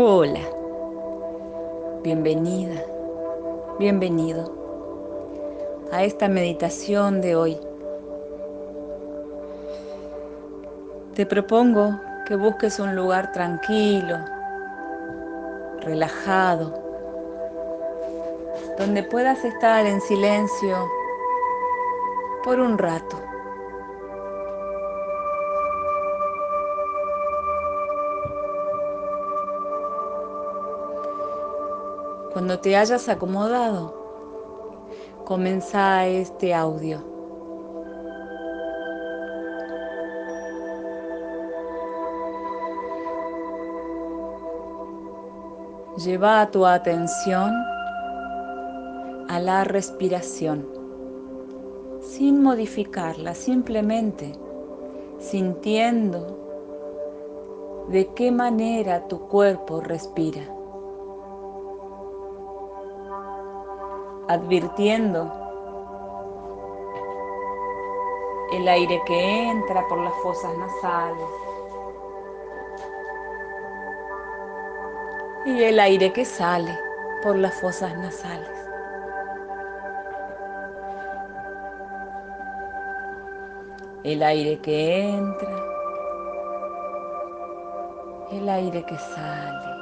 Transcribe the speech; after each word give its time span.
Hola, 0.00 0.38
bienvenida, 2.04 2.80
bienvenido 3.80 4.54
a 5.90 6.04
esta 6.04 6.28
meditación 6.28 7.20
de 7.20 7.34
hoy. 7.34 7.58
Te 11.16 11.26
propongo 11.26 12.00
que 12.28 12.36
busques 12.36 12.78
un 12.78 12.94
lugar 12.94 13.32
tranquilo, 13.32 14.18
relajado, 15.80 16.80
donde 18.78 19.02
puedas 19.02 19.44
estar 19.44 19.84
en 19.84 20.00
silencio 20.00 20.76
por 22.44 22.60
un 22.60 22.78
rato. 22.78 23.20
Cuando 32.48 32.62
te 32.62 32.76
hayas 32.76 33.10
acomodado, 33.10 33.92
comienza 35.26 36.06
este 36.06 36.54
audio. 36.54 37.04
Lleva 46.02 46.50
tu 46.50 46.64
atención 46.64 47.52
a 49.28 49.38
la 49.38 49.64
respiración, 49.64 50.66
sin 52.00 52.42
modificarla, 52.42 53.34
simplemente 53.34 54.32
sintiendo 55.18 56.38
de 57.90 58.06
qué 58.14 58.32
manera 58.32 59.06
tu 59.06 59.20
cuerpo 59.28 59.82
respira. 59.82 60.57
Advirtiendo 64.28 65.32
el 68.52 68.68
aire 68.68 69.00
que 69.06 69.50
entra 69.50 69.86
por 69.88 69.98
las 69.98 70.14
fosas 70.22 70.56
nasales 70.56 71.28
y 75.46 75.62
el 75.62 75.80
aire 75.80 76.12
que 76.12 76.24
sale 76.24 76.78
por 77.22 77.36
las 77.36 77.54
fosas 77.60 77.96
nasales. 77.96 78.48
El 84.04 84.22
aire 84.22 84.58
que 84.60 85.08
entra, 85.08 85.64
el 88.30 88.48
aire 88.48 88.84
que 88.84 88.96
sale. 88.96 89.77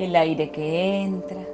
El 0.00 0.16
aire 0.16 0.50
que 0.50 1.02
entra, 1.02 1.46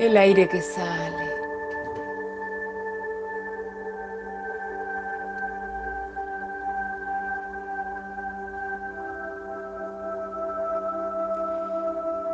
el 0.00 0.16
aire 0.16 0.48
que 0.48 0.60
sale. 0.60 1.26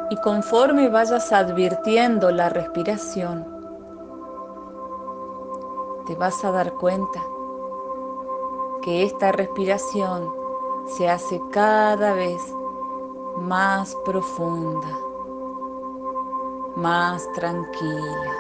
Y 0.09 0.17
conforme 0.17 0.89
vayas 0.89 1.31
advirtiendo 1.31 2.31
la 2.31 2.48
respiración, 2.48 3.47
te 6.06 6.15
vas 6.15 6.43
a 6.43 6.53
dar 6.53 6.73
cuenta 6.73 7.20
que 8.81 9.04
esta 9.04 9.31
respiración 9.31 10.33
se 10.87 11.09
hace 11.09 11.41
cada 11.53 12.15
vez 12.15 12.43
más 13.42 13.97
profunda, 14.04 14.88
más 16.76 17.30
tranquila. 17.32 18.32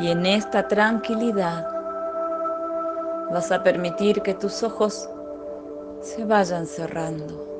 Y 0.00 0.10
en 0.10 0.26
esta 0.26 0.66
tranquilidad 0.66 1.68
vas 3.32 3.52
a 3.52 3.62
permitir 3.62 4.20
que 4.22 4.34
tus 4.34 4.64
ojos 4.64 5.08
se 6.00 6.24
vayan 6.24 6.66
cerrando. 6.66 7.53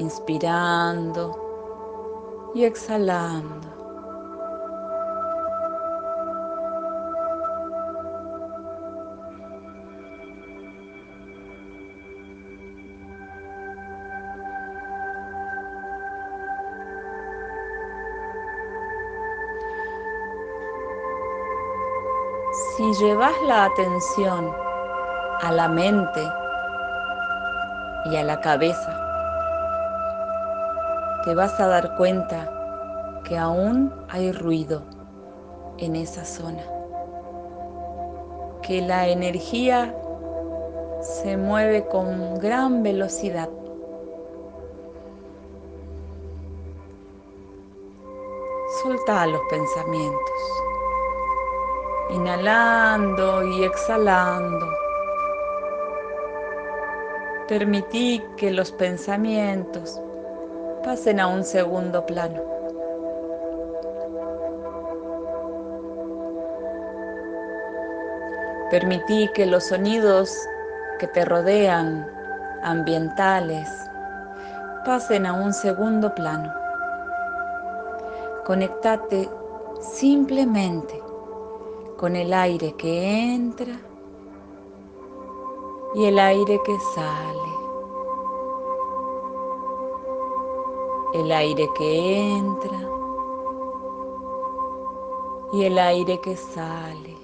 Inspirando 0.00 1.36
y 2.54 2.64
exhalando. 2.64 3.68
Si 22.76 22.92
llevas 22.94 23.34
la 23.46 23.66
atención 23.66 24.50
a 25.42 25.52
la 25.52 25.68
mente 25.68 26.22
y 28.06 28.16
a 28.16 28.24
la 28.24 28.40
cabeza, 28.40 29.09
te 31.24 31.34
vas 31.34 31.60
a 31.60 31.66
dar 31.66 31.96
cuenta 31.96 32.50
que 33.24 33.36
aún 33.36 33.92
hay 34.08 34.32
ruido 34.32 34.82
en 35.76 35.96
esa 35.96 36.24
zona, 36.24 36.62
que 38.62 38.80
la 38.80 39.06
energía 39.08 39.94
se 41.02 41.36
mueve 41.36 41.86
con 41.86 42.38
gran 42.38 42.82
velocidad. 42.82 43.50
Solta 48.82 49.26
los 49.26 49.40
pensamientos, 49.50 50.62
inhalando 52.10 53.44
y 53.44 53.64
exhalando. 53.64 54.66
Permití 57.46 58.22
que 58.38 58.52
los 58.52 58.72
pensamientos 58.72 60.00
pasen 60.90 61.20
a 61.20 61.28
un 61.28 61.44
segundo 61.44 62.04
plano. 62.04 62.42
Permití 68.72 69.30
que 69.32 69.46
los 69.46 69.68
sonidos 69.68 70.34
que 70.98 71.06
te 71.06 71.24
rodean, 71.24 72.10
ambientales, 72.64 73.68
pasen 74.84 75.26
a 75.26 75.32
un 75.32 75.52
segundo 75.52 76.12
plano. 76.12 76.52
Conectate 78.44 79.30
simplemente 79.80 81.00
con 81.98 82.16
el 82.16 82.34
aire 82.34 82.72
que 82.72 83.32
entra 83.32 83.78
y 85.94 86.06
el 86.06 86.18
aire 86.18 86.58
que 86.66 86.76
sale. 86.96 87.49
El 91.12 91.32
aire 91.32 91.68
que 91.76 92.36
entra 92.36 92.78
y 95.52 95.64
el 95.64 95.78
aire 95.78 96.20
que 96.20 96.36
sale. 96.36 97.16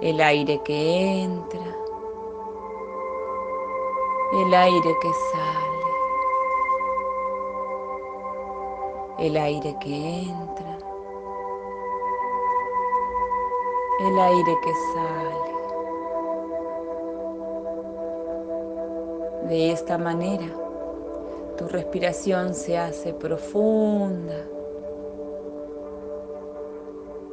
El 0.00 0.20
aire 0.20 0.60
que 0.64 1.22
entra, 1.22 1.76
el 4.32 4.54
aire 4.54 4.96
que 5.00 5.12
sale. 5.32 5.64
El 9.18 9.36
aire 9.36 9.76
que 9.80 10.22
entra, 10.22 10.78
el 14.00 14.18
aire 14.18 14.58
que 14.62 14.74
sale. 14.92 15.53
De 19.44 19.72
esta 19.72 19.98
manera, 19.98 20.46
tu 21.56 21.68
respiración 21.68 22.54
se 22.54 22.78
hace 22.78 23.12
profunda 23.12 24.44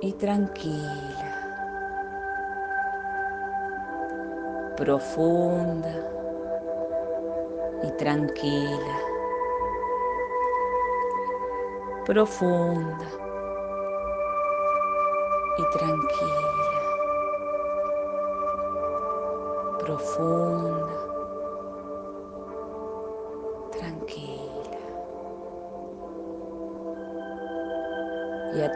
y 0.02 0.14
tranquila. 0.14 0.94
Profunda 4.78 5.94
y 7.84 7.92
tranquila. 7.98 9.00
Profunda 12.06 13.08
y 15.58 15.64
tranquila, 15.78 16.52
profunda, 19.80 21.01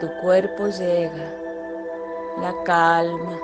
tu 0.00 0.08
cuerpo 0.20 0.68
llega 0.68 1.34
la 2.40 2.54
calma 2.64 3.38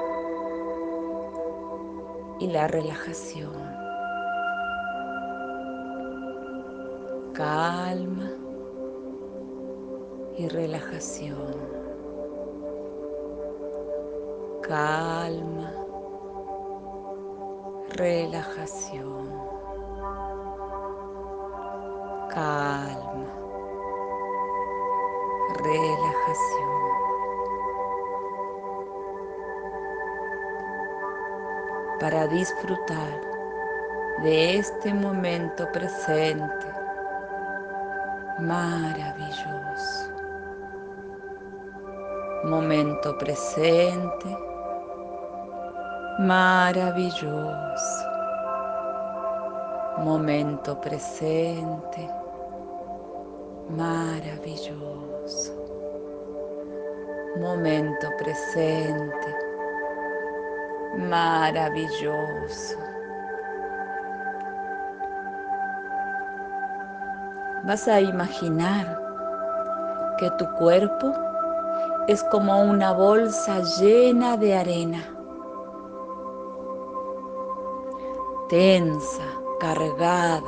y 2.40 2.46
la 2.48 2.68
relajación. 2.68 3.52
Calma 7.32 8.30
y 10.36 10.48
relajación. 10.48 11.56
Calma, 14.62 15.72
relajación. 17.96 19.32
Calma, 22.28 23.41
relajación. 25.62 26.82
Para 32.00 32.26
disfrutar 32.26 33.20
de 34.22 34.58
este 34.58 34.92
momento 34.92 35.70
presente 35.72 36.66
maravilloso. 38.40 40.12
Momento 42.44 43.16
presente 43.18 44.36
maravilloso. 46.18 47.32
Momento 49.98 50.80
presente 50.80 52.08
maravilloso. 53.70 55.11
Momento 57.36 58.10
presente. 58.18 59.36
Maravilloso. 60.96 62.78
Vas 67.64 67.88
a 67.88 68.00
imaginar 68.00 69.00
que 70.18 70.30
tu 70.32 70.46
cuerpo 70.58 71.12
es 72.08 72.22
como 72.24 72.60
una 72.62 72.92
bolsa 72.92 73.60
llena 73.78 74.36
de 74.36 74.56
arena, 74.56 75.02
tensa, 78.48 79.22
cargada, 79.60 80.42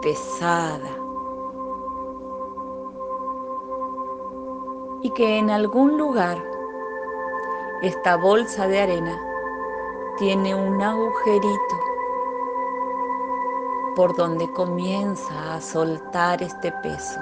pesada, 0.00 0.99
y 5.02 5.10
que 5.10 5.38
en 5.38 5.50
algún 5.50 5.96
lugar 5.96 6.36
esta 7.82 8.16
bolsa 8.16 8.68
de 8.68 8.80
arena 8.80 9.18
tiene 10.18 10.54
un 10.54 10.82
agujerito 10.82 11.80
por 13.96 14.14
donde 14.16 14.50
comienza 14.52 15.54
a 15.54 15.60
soltar 15.60 16.42
este 16.42 16.70
peso. 16.82 17.20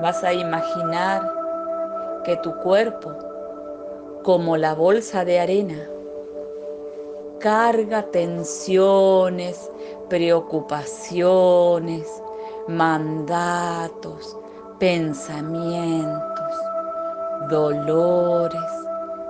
Vas 0.00 0.22
a 0.22 0.32
imaginar 0.32 1.28
que 2.24 2.36
tu 2.38 2.54
cuerpo, 2.56 3.12
como 4.22 4.56
la 4.56 4.74
bolsa 4.74 5.24
de 5.24 5.40
arena, 5.40 5.78
carga 7.40 8.02
tensiones, 8.02 9.70
preocupaciones, 10.08 12.22
mandatos, 12.68 14.36
pensamientos, 14.78 16.52
dolores, 17.48 18.60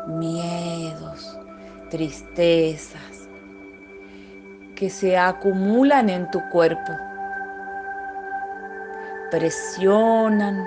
miedos, 0.06 1.38
tristezas, 1.90 3.28
que 4.74 4.88
se 4.88 5.16
acumulan 5.18 6.08
en 6.08 6.30
tu 6.30 6.40
cuerpo, 6.50 6.92
presionan 9.30 10.66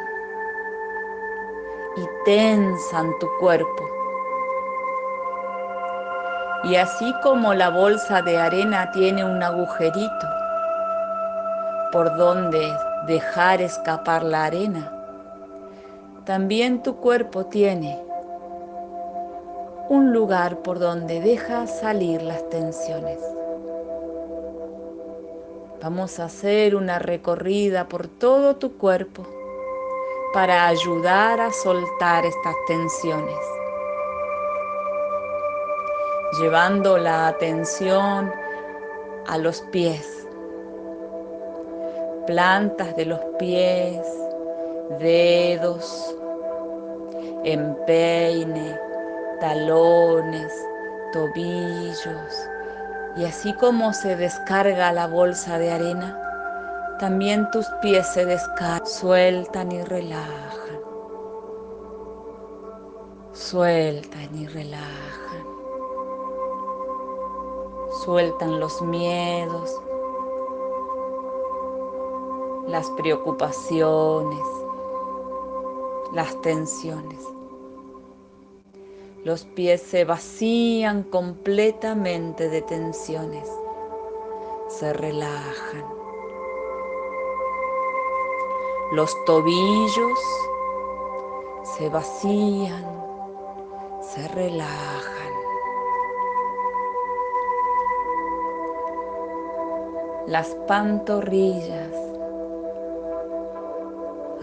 y 1.97 2.07
tensan 2.25 3.11
tu 3.19 3.27
cuerpo. 3.39 3.89
Y 6.65 6.75
así 6.75 7.13
como 7.23 7.53
la 7.53 7.69
bolsa 7.69 8.21
de 8.21 8.37
arena 8.37 8.91
tiene 8.91 9.23
un 9.23 9.41
agujerito 9.41 10.27
por 11.91 12.15
donde 12.17 12.71
dejar 13.07 13.61
escapar 13.61 14.23
la 14.23 14.45
arena, 14.45 14.91
también 16.25 16.83
tu 16.83 16.97
cuerpo 16.97 17.45
tiene 17.45 17.99
un 19.89 20.13
lugar 20.13 20.61
por 20.61 20.77
donde 20.77 21.19
deja 21.19 21.65
salir 21.65 22.21
las 22.21 22.47
tensiones. 22.49 23.19
Vamos 25.81 26.19
a 26.19 26.25
hacer 26.25 26.75
una 26.75 26.99
recorrida 26.99 27.87
por 27.87 28.07
todo 28.07 28.57
tu 28.57 28.77
cuerpo 28.77 29.25
para 30.33 30.67
ayudar 30.67 31.39
a 31.41 31.51
soltar 31.51 32.25
estas 32.25 32.53
tensiones. 32.67 33.39
Llevando 36.39 36.99
la 36.99 37.27
atención 37.27 38.31
a 39.25 39.37
los 39.39 39.61
pies, 39.71 40.18
plantas 42.29 42.95
de 42.95 43.05
los 43.07 43.19
pies, 43.39 44.05
dedos, 44.99 46.15
empeine, 47.43 48.79
talones, 49.39 50.53
tobillos, 51.11 52.49
y 53.17 53.25
así 53.25 53.51
como 53.53 53.93
se 53.93 54.15
descarga 54.15 54.93
la 54.93 55.07
bolsa 55.07 55.57
de 55.57 55.71
arena, 55.71 56.15
también 56.99 57.49
tus 57.49 57.65
pies 57.81 58.05
se 58.05 58.25
descargan, 58.25 58.85
sueltan 58.85 59.71
y 59.71 59.81
relajan. 59.81 60.79
Sueltan 63.33 64.37
y 64.37 64.45
relajan. 64.45 65.47
Sueltan 68.05 68.59
los 68.59 68.79
miedos, 68.83 69.81
las 72.69 72.87
preocupaciones, 72.91 74.45
las 76.13 76.39
tensiones. 76.41 77.19
Los 79.23 79.43
pies 79.43 79.81
se 79.81 80.05
vacían 80.05 81.01
completamente 81.03 82.47
de 82.47 82.61
tensiones, 82.61 83.49
se 84.67 84.93
relajan. 84.93 85.83
Los 88.91 89.11
tobillos 89.25 90.19
se 91.63 91.89
vacían, 91.89 92.85
se 94.01 94.27
relajan. 94.27 95.33
Las 100.27 100.49
pantorrillas, 100.67 102.08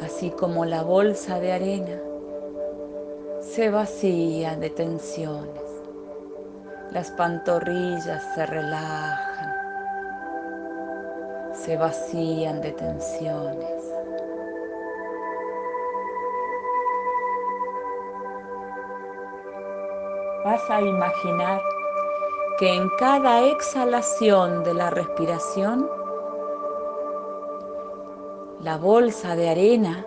así 0.02 0.30
como 0.30 0.64
la 0.64 0.82
bolsa 0.82 1.40
de 1.40 1.52
arena, 1.52 2.00
se 3.40 3.70
vacían 3.70 4.60
de 4.60 4.70
tensiones. 4.70 5.62
Las 6.90 7.10
pantorrillas 7.12 8.22
se 8.34 8.46
relajan, 8.46 9.54
se 11.52 11.76
vacían 11.76 12.60
de 12.60 12.72
tensiones. 12.72 13.82
Vas 20.44 20.70
a 20.70 20.80
imaginar 20.80 21.60
que 22.58 22.72
en 22.72 22.88
cada 22.98 23.42
exhalación 23.42 24.62
de 24.64 24.74
la 24.74 24.90
respiración, 24.90 25.90
la 28.66 28.78
bolsa 28.78 29.36
de 29.36 29.48
arena 29.48 30.04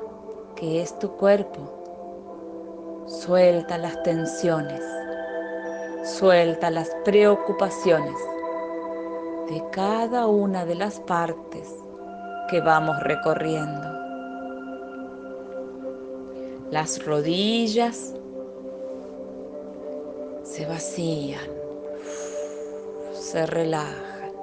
que 0.57 0.81
es 0.81 0.99
tu 0.99 1.11
cuerpo 1.11 1.61
Suelta 3.07 3.77
las 3.77 4.03
tensiones, 4.03 4.83
suelta 6.03 6.69
las 6.69 6.89
preocupaciones 7.05 8.17
de 9.49 9.63
cada 9.71 10.27
una 10.27 10.65
de 10.65 10.75
las 10.75 10.99
partes 10.99 11.73
que 12.49 12.59
vamos 12.59 12.99
recorriendo. 12.99 13.87
Las 16.69 17.03
rodillas 17.05 18.13
se 20.43 20.65
vacían, 20.65 21.49
se 23.13 23.45
relajan. 23.45 24.33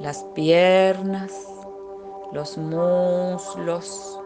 Las 0.00 0.24
piernas, 0.34 1.57
los 2.32 2.58
muslos, 2.58 4.20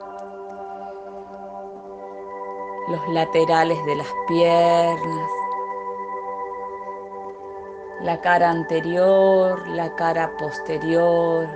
los 2.88 3.08
laterales 3.10 3.78
de 3.86 3.96
las 3.96 4.08
piernas, 4.26 5.30
la 8.00 8.20
cara 8.20 8.50
anterior, 8.50 9.68
la 9.68 9.94
cara 9.94 10.36
posterior. 10.36 11.48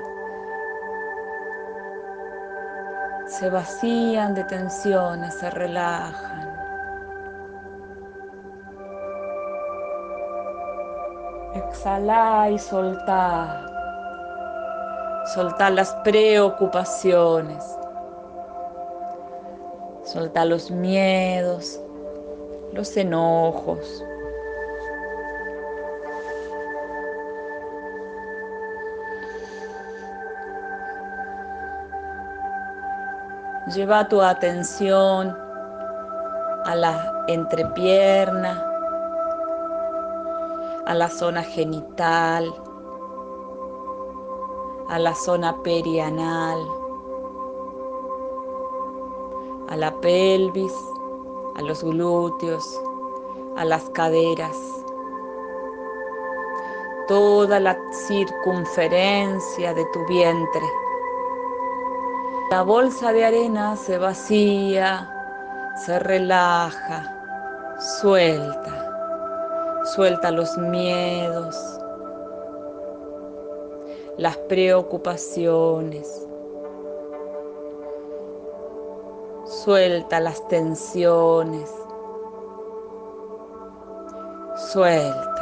Se 3.26 3.50
vacían 3.50 4.34
de 4.34 4.44
tensiones, 4.44 5.34
se 5.34 5.50
relajan. 5.50 6.56
Exhala 11.54 12.50
y 12.50 12.58
soltá. 12.58 13.65
Soltar 15.34 15.72
las 15.72 15.92
preocupaciones. 16.04 17.64
Soltar 20.04 20.46
los 20.46 20.70
miedos, 20.70 21.80
los 22.72 22.96
enojos. 22.96 24.04
Lleva 33.74 34.06
tu 34.06 34.22
atención 34.22 35.36
a 36.66 36.74
la 36.76 37.24
entrepierna, 37.26 38.64
a 40.86 40.94
la 40.94 41.08
zona 41.08 41.42
genital, 41.42 42.48
a 44.88 44.98
la 44.98 45.14
zona 45.14 45.56
perianal, 45.62 46.58
a 49.68 49.76
la 49.76 49.92
pelvis, 50.00 50.72
a 51.56 51.62
los 51.62 51.82
glúteos, 51.82 52.80
a 53.56 53.64
las 53.64 53.88
caderas, 53.90 54.56
toda 57.08 57.58
la 57.58 57.76
circunferencia 58.06 59.74
de 59.74 59.84
tu 59.92 60.04
vientre. 60.06 60.66
La 62.50 62.62
bolsa 62.62 63.12
de 63.12 63.24
arena 63.24 63.76
se 63.76 63.98
vacía, 63.98 65.10
se 65.84 65.98
relaja, 65.98 67.12
suelta, 68.00 69.82
suelta 69.94 70.30
los 70.30 70.56
miedos, 70.58 71.56
las 74.18 74.36
preocupaciones, 74.36 76.26
suelta 79.44 80.20
las 80.20 80.46
tensiones, 80.48 81.70
suelta. 84.72 85.32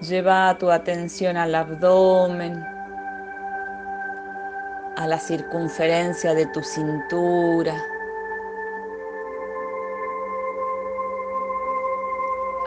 Lleva 0.00 0.56
tu 0.58 0.70
atención 0.70 1.36
al 1.36 1.54
abdomen, 1.54 2.64
a 4.96 5.06
la 5.06 5.18
circunferencia 5.18 6.34
de 6.34 6.46
tu 6.46 6.62
cintura, 6.62 7.76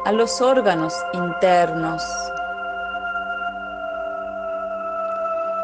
a 0.05 0.11
los 0.11 0.41
órganos 0.41 0.93
internos. 1.13 2.03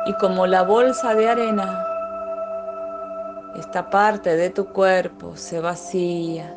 Y 0.05 0.13
como 0.13 0.47
la 0.47 0.63
bolsa 0.63 1.15
de 1.15 1.27
arena, 1.27 1.85
esta 3.55 3.89
parte 3.89 4.35
de 4.35 4.49
tu 4.49 4.67
cuerpo 4.67 5.35
se 5.35 5.59
vacía, 5.59 6.55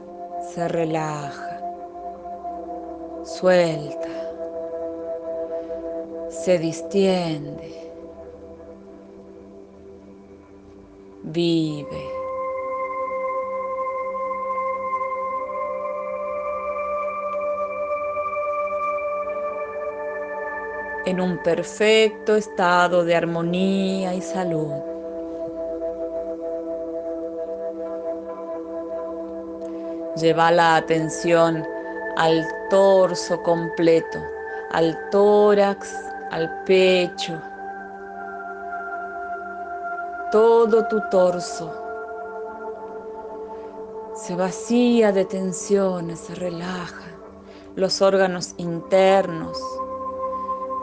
se 0.53 0.69
relaja, 0.69 1.61
suelta, 3.25 4.09
se 6.29 6.59
distiende, 6.59 7.93
vive. 11.23 12.20
En 21.11 21.21
un 21.21 21.38
perfecto 21.38 22.37
estado 22.37 23.05
de 23.05 23.17
armonía 23.17 24.14
y 24.14 24.23
salud. 24.23 24.73
Lleva 30.17 30.52
la 30.52 30.76
atención 30.76 31.67
al 32.17 32.47
torso 32.69 33.43
completo, 33.43 34.19
al 34.71 34.97
tórax, 35.11 35.93
al 36.31 36.62
pecho, 36.64 37.40
todo 40.31 40.87
tu 40.87 41.00
torso. 41.11 41.75
Se 44.14 44.37
vacía 44.37 45.11
de 45.11 45.25
tensiones, 45.25 46.21
se 46.21 46.37
relaja. 46.37 47.09
Los 47.75 48.00
órganos 48.00 48.55
internos, 48.59 49.59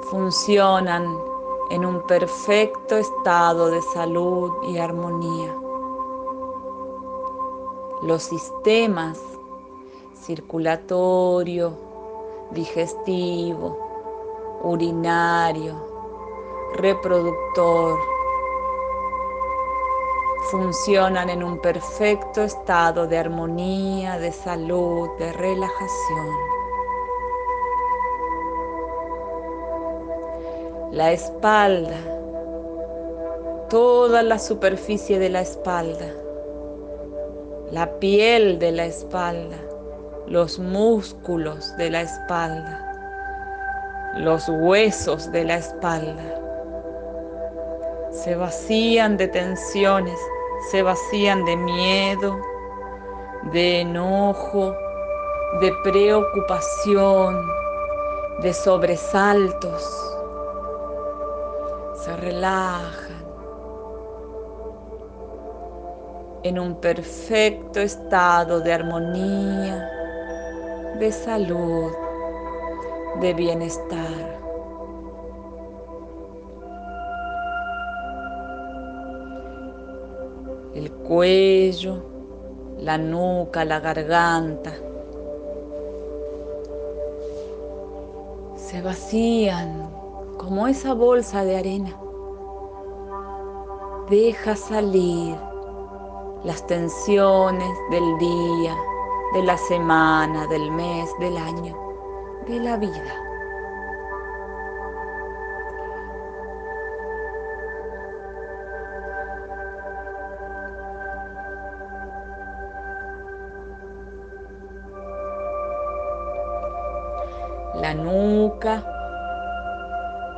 funcionan 0.09 1.17
en 1.69 1.85
un 1.85 2.05
perfecto 2.07 2.97
estado 2.97 3.69
de 3.69 3.81
salud 3.81 4.51
y 4.69 4.77
armonía. 4.77 5.53
Los 8.03 8.23
sistemas 8.23 9.19
circulatorio, 10.27 11.73
digestivo, 12.51 13.77
urinario, 14.63 15.75
reproductor, 16.75 17.99
funcionan 20.51 21.29
en 21.29 21.43
un 21.43 21.59
perfecto 21.59 22.43
estado 22.43 23.07
de 23.07 23.17
armonía, 23.17 24.17
de 24.19 24.31
salud, 24.31 25.09
de 25.17 25.33
relajación. 25.33 26.56
La 30.97 31.11
espalda, 31.11 31.95
toda 33.69 34.23
la 34.23 34.39
superficie 34.39 35.19
de 35.19 35.29
la 35.29 35.41
espalda, 35.41 36.07
la 37.71 37.99
piel 37.99 38.57
de 38.57 38.71
la 38.71 38.85
espalda, 38.85 39.57
los 40.25 40.57
músculos 40.57 41.77
de 41.77 41.91
la 41.91 42.01
espalda, 42.01 42.81
los 44.15 44.49
huesos 44.49 45.31
de 45.31 45.43
la 45.43 45.57
espalda. 45.57 46.41
Se 48.09 48.35
vacían 48.35 49.17
de 49.17 49.27
tensiones, 49.27 50.19
se 50.71 50.81
vacían 50.81 51.45
de 51.45 51.57
miedo, 51.57 52.39
de 53.51 53.81
enojo, 53.81 54.75
de 55.61 55.71
preocupación, 55.83 57.39
de 58.41 58.51
sobresaltos 58.51 60.16
se 62.07 62.15
relajan 62.15 63.25
en 66.43 66.57
un 66.57 66.75
perfecto 66.75 67.81
estado 67.81 68.61
de 68.61 68.71
armonía, 68.71 69.91
de 70.99 71.11
salud, 71.11 71.91
de 73.19 73.33
bienestar. 73.33 74.39
El 80.75 80.89
cuello, 80.93 82.05
la 82.77 82.97
nuca, 82.97 83.65
la 83.65 83.81
garganta 83.81 84.71
se 88.55 88.81
vacían 88.81 89.86
como 90.37 90.67
esa 90.67 90.93
bolsa 90.93 91.43
de 91.43 91.57
arena. 91.57 91.99
Deja 94.09 94.55
salir 94.55 95.35
las 96.43 96.65
tensiones 96.67 97.69
del 97.91 98.17
día, 98.17 98.75
de 99.33 99.43
la 99.43 99.57
semana, 99.57 100.47
del 100.47 100.71
mes, 100.71 101.09
del 101.19 101.37
año, 101.37 101.75
de 102.47 102.59
la 102.59 102.77
vida. 102.77 103.26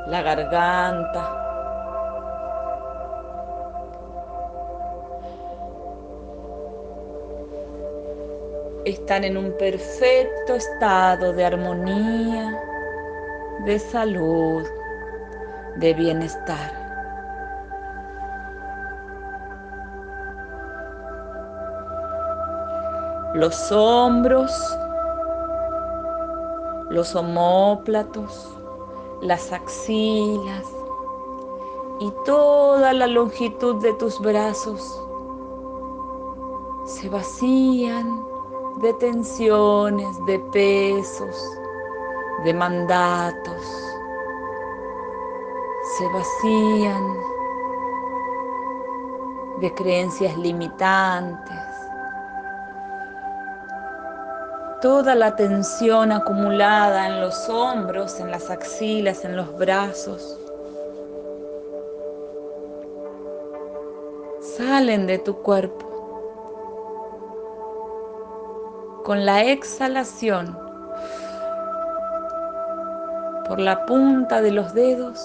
La 0.09 0.23
garganta. 0.23 1.45
Están 8.85 9.23
en 9.23 9.37
un 9.37 9.55
perfecto 9.57 10.55
estado 10.55 11.31
de 11.33 11.45
armonía, 11.45 12.59
de 13.65 13.77
salud, 13.77 14.65
de 15.75 15.93
bienestar. 15.93 16.71
Los 23.35 23.71
hombros, 23.71 24.51
los 26.89 27.15
homóplatos, 27.15 28.58
las 29.21 29.51
axilas 29.51 30.65
y 31.99 32.11
toda 32.25 32.93
la 32.93 33.07
longitud 33.07 33.75
de 33.75 33.93
tus 33.93 34.19
brazos 34.19 35.01
se 36.85 37.09
vacían 37.09 38.25
de 38.77 38.93
tensiones, 38.93 40.25
de 40.25 40.39
pesos, 40.51 41.35
de 42.45 42.53
mandatos, 42.53 43.61
se 45.97 46.07
vacían 46.13 47.17
de 49.59 49.73
creencias 49.73 50.37
limitantes. 50.37 51.68
Toda 54.81 55.13
la 55.13 55.35
tensión 55.35 56.11
acumulada 56.11 57.07
en 57.07 57.21
los 57.21 57.49
hombros, 57.49 58.19
en 58.19 58.31
las 58.31 58.49
axilas, 58.49 59.25
en 59.25 59.35
los 59.35 59.57
brazos, 59.57 60.39
salen 64.57 65.05
de 65.05 65.19
tu 65.19 65.35
cuerpo. 65.41 65.85
Con 69.03 69.25
la 69.25 69.43
exhalación 69.43 70.57
por 73.47 73.59
la 73.59 73.85
punta 73.85 74.41
de 74.41 74.51
los 74.51 74.73
dedos, 74.73 75.19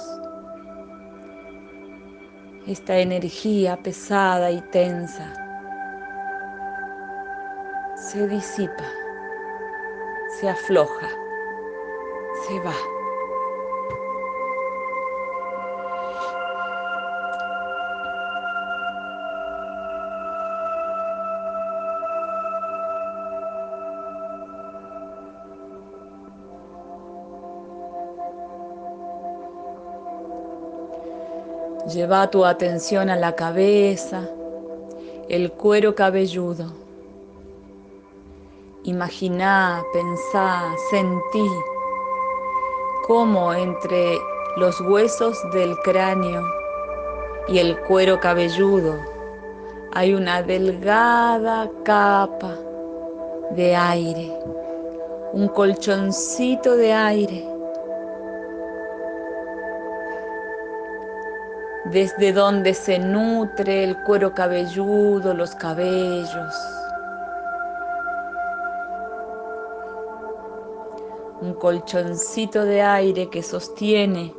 esta 2.66 2.96
energía 2.96 3.76
pesada 3.82 4.50
y 4.50 4.60
tensa 4.70 5.32
se 7.96 8.26
disipa, 8.26 8.84
se 10.44 10.50
afloja, 10.50 11.08
se 12.46 12.60
va. 12.60 12.74
Lleva 31.88 32.30
tu 32.30 32.44
atención 32.44 33.08
a 33.08 33.16
la 33.16 33.34
cabeza, 33.34 34.28
el 35.30 35.52
cuero 35.52 35.94
cabelludo. 35.94 36.83
Imagina, 38.86 39.82
pensá, 39.94 40.62
sentí 40.90 41.48
cómo 43.06 43.54
entre 43.54 44.18
los 44.58 44.78
huesos 44.82 45.38
del 45.54 45.74
cráneo 45.78 46.42
y 47.48 47.60
el 47.60 47.80
cuero 47.80 48.20
cabelludo 48.20 48.98
hay 49.94 50.12
una 50.12 50.42
delgada 50.42 51.70
capa 51.82 52.58
de 53.52 53.74
aire, 53.74 54.38
un 55.32 55.48
colchoncito 55.48 56.76
de 56.76 56.92
aire 56.92 57.48
desde 61.86 62.34
donde 62.34 62.74
se 62.74 62.98
nutre 62.98 63.84
el 63.84 63.96
cuero 64.04 64.34
cabelludo, 64.34 65.32
los 65.32 65.54
cabellos. 65.54 66.83
Colchoncito 71.58 72.64
de 72.64 72.82
aire 72.82 73.28
que 73.28 73.42
sostiene 73.42 74.34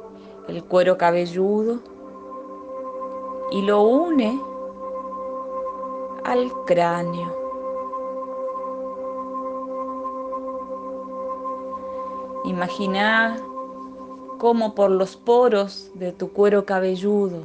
el 0.47 0.63
cuero 0.63 0.97
cabelludo 0.97 1.79
y 3.51 3.61
lo 3.61 3.83
une 3.83 4.39
al 6.23 6.51
cráneo. 6.65 7.45
Imagina 12.45 13.37
como 14.37 14.75
por 14.75 14.91
los 14.91 15.15
poros 15.15 15.91
de 15.95 16.11
tu 16.11 16.31
cuero 16.31 16.65
cabelludo 16.65 17.39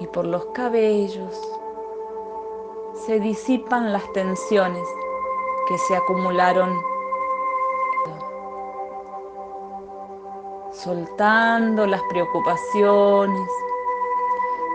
y 0.00 0.06
por 0.06 0.26
los 0.26 0.44
cabellos 0.46 1.34
se 3.06 3.20
disipan 3.20 3.92
las 3.92 4.10
tensiones 4.12 4.86
que 5.68 5.78
se 5.78 5.96
acumularon, 5.96 6.72
soltando 10.82 11.86
las 11.86 12.02
preocupaciones, 12.10 13.48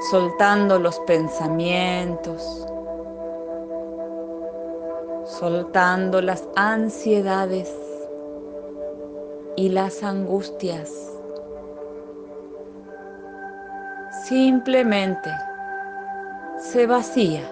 soltando 0.10 0.80
los 0.80 1.00
pensamientos, 1.02 2.66
soltando 5.26 6.22
las 6.22 6.48
ansiedades 6.56 7.72
y 9.56 9.70
las 9.70 10.02
angustias. 10.02 10.92
Simplemente 14.26 15.30
se 16.58 16.88
vacía 16.88 17.44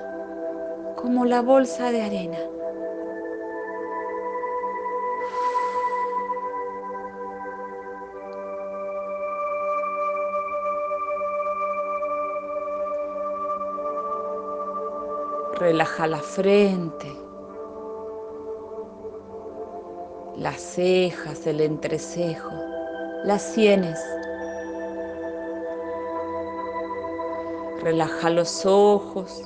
como 0.96 1.26
la 1.26 1.42
bolsa 1.42 1.92
de 1.92 2.02
arena. 2.02 2.40
Relaja 15.60 16.08
la 16.08 16.20
frente. 16.20 17.30
las 20.40 20.62
cejas, 20.62 21.46
el 21.48 21.60
entrecejo, 21.60 22.50
las 23.26 23.42
sienes. 23.42 24.00
Relaja 27.84 28.30
los 28.30 28.66
ojos 28.66 29.44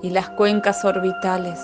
y 0.00 0.10
las 0.10 0.30
cuencas 0.30 0.84
orbitales, 0.84 1.60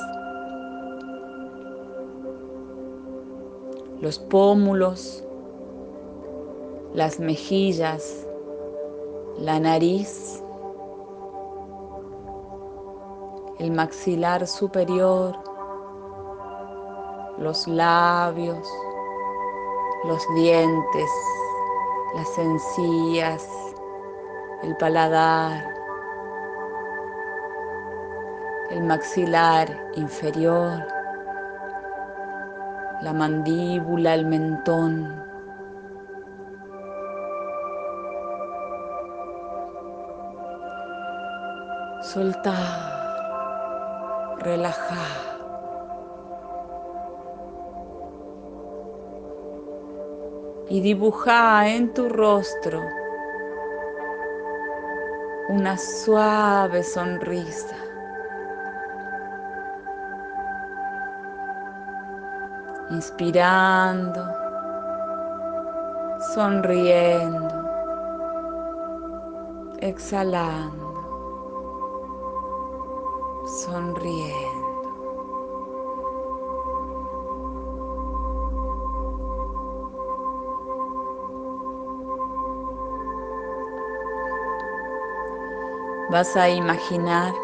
los 4.00 4.18
pómulos, 4.18 5.24
las 6.92 7.18
mejillas, 7.18 8.26
la 9.38 9.60
nariz, 9.60 10.42
el 13.58 13.70
maxilar 13.70 14.46
superior, 14.46 15.36
los 17.38 17.66
labios, 17.68 18.68
los 20.04 20.22
dientes, 20.34 21.10
las 22.14 22.38
encías, 22.38 23.48
el 24.62 24.76
paladar, 24.76 25.64
el 28.70 28.82
maxilar 28.84 29.68
inferior, 29.94 30.84
la 33.02 33.12
mandíbula, 33.12 34.14
el 34.14 34.26
mentón. 34.26 35.22
Soltar, 42.02 42.93
relajar. 44.44 45.34
y 50.68 50.80
dibuja 50.80 51.68
en 51.68 51.92
tu 51.92 52.08
rostro 52.08 52.80
una 55.48 55.76
suave 55.76 56.82
sonrisa. 56.82 57.76
Inspirando, 62.90 64.26
sonriendo, 66.34 67.70
exhalando, 69.80 70.94
sonriendo. 73.46 74.33
Vas 86.14 86.36
a 86.36 86.48
imaginar 86.48 87.34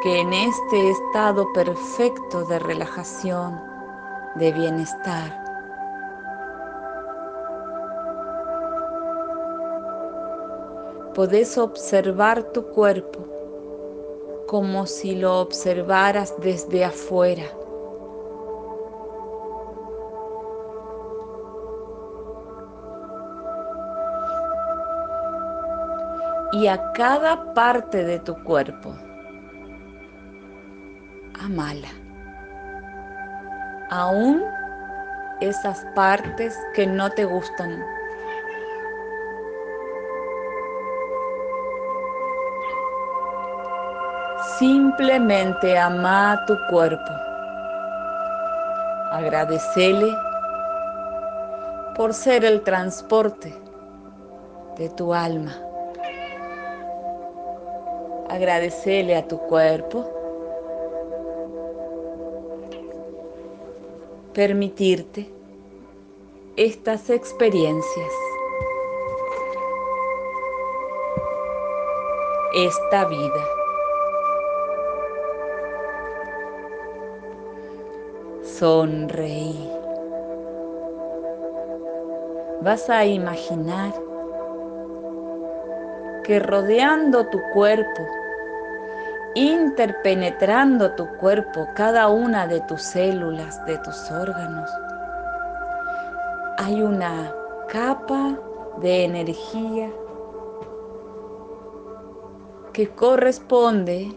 que 0.00 0.20
en 0.20 0.32
este 0.32 0.90
estado 0.90 1.52
perfecto 1.52 2.44
de 2.44 2.60
relajación, 2.60 3.60
de 4.36 4.52
bienestar, 4.52 5.36
podés 11.12 11.58
observar 11.58 12.44
tu 12.52 12.64
cuerpo 12.66 13.26
como 14.46 14.86
si 14.86 15.16
lo 15.16 15.40
observaras 15.40 16.36
desde 16.38 16.84
afuera. 16.84 17.63
Y 26.54 26.68
a 26.68 26.92
cada 26.92 27.52
parte 27.52 28.04
de 28.04 28.20
tu 28.20 28.32
cuerpo, 28.44 28.94
amala. 31.44 31.88
Aún 33.90 34.40
esas 35.40 35.84
partes 35.96 36.56
que 36.76 36.86
no 36.86 37.10
te 37.10 37.24
gustan. 37.24 37.84
Simplemente 44.56 45.76
ama 45.76 46.40
tu 46.46 46.56
cuerpo. 46.70 47.12
Agradecele 49.10 50.16
por 51.96 52.14
ser 52.14 52.44
el 52.44 52.62
transporte 52.62 53.52
de 54.78 54.88
tu 54.90 55.12
alma. 55.12 55.52
Agradecele 58.34 59.16
a 59.16 59.28
tu 59.28 59.38
cuerpo. 59.38 60.04
Permitirte 64.32 65.30
estas 66.56 67.10
experiencias. 67.10 68.12
Esta 72.54 73.04
vida. 73.04 73.64
sonreí. 78.58 79.70
Vas 82.62 82.88
a 82.88 83.04
imaginar 83.04 83.92
que 86.24 86.38
rodeando 86.38 87.26
tu 87.26 87.38
cuerpo, 87.52 88.02
interpenetrando 89.34 90.92
tu 90.92 91.06
cuerpo, 91.18 91.66
cada 91.74 92.08
una 92.08 92.46
de 92.46 92.60
tus 92.62 92.82
células, 92.82 93.64
de 93.66 93.78
tus 93.78 94.10
órganos, 94.10 94.70
hay 96.58 96.82
una 96.82 97.32
capa 97.68 98.38
de 98.80 99.04
energía 99.04 99.90
que 102.72 102.88
corresponde 102.88 104.12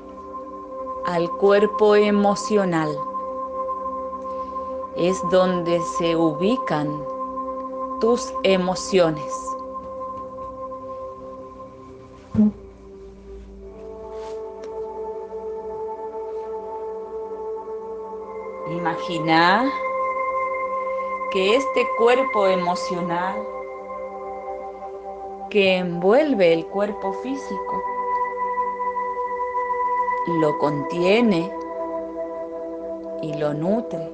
al 1.05 1.29
cuerpo 1.37 1.95
emocional 1.95 2.89
es 4.97 5.21
donde 5.29 5.79
se 5.97 6.15
ubican 6.15 6.89
tus 8.01 8.33
emociones. 8.43 9.56
Imagina 19.07 19.71
que 21.31 21.55
este 21.55 21.87
cuerpo 21.97 22.45
emocional 22.45 23.35
que 25.49 25.77
envuelve 25.77 26.51
el 26.51 26.65
cuerpo 26.65 27.13
físico 27.13 27.83
lo 30.41 30.57
contiene 30.57 31.49
y 33.21 33.33
lo 33.35 33.53
nutre. 33.53 34.11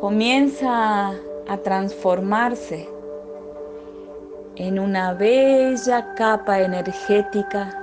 comienza 0.00 1.10
a 1.46 1.56
transformarse 1.62 2.88
en 4.56 4.80
una 4.80 5.14
bella 5.14 6.14
capa 6.16 6.58
energética 6.58 7.81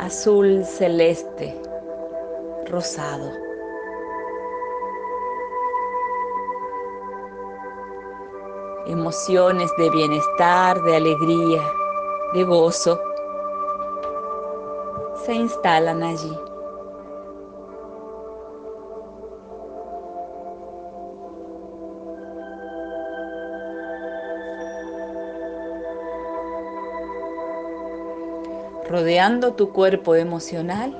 azul 0.00 0.64
celeste, 0.64 1.54
rosado. 2.70 3.30
Emociones 8.86 9.70
de 9.76 9.90
bienestar, 9.90 10.82
de 10.84 10.96
alegría, 10.96 11.62
de 12.32 12.44
gozo 12.44 12.98
se 15.22 15.34
instalan 15.34 16.02
allí. 16.02 16.49
Rodeando 28.90 29.52
tu 29.52 29.72
cuerpo 29.72 30.16
emocional, 30.16 30.92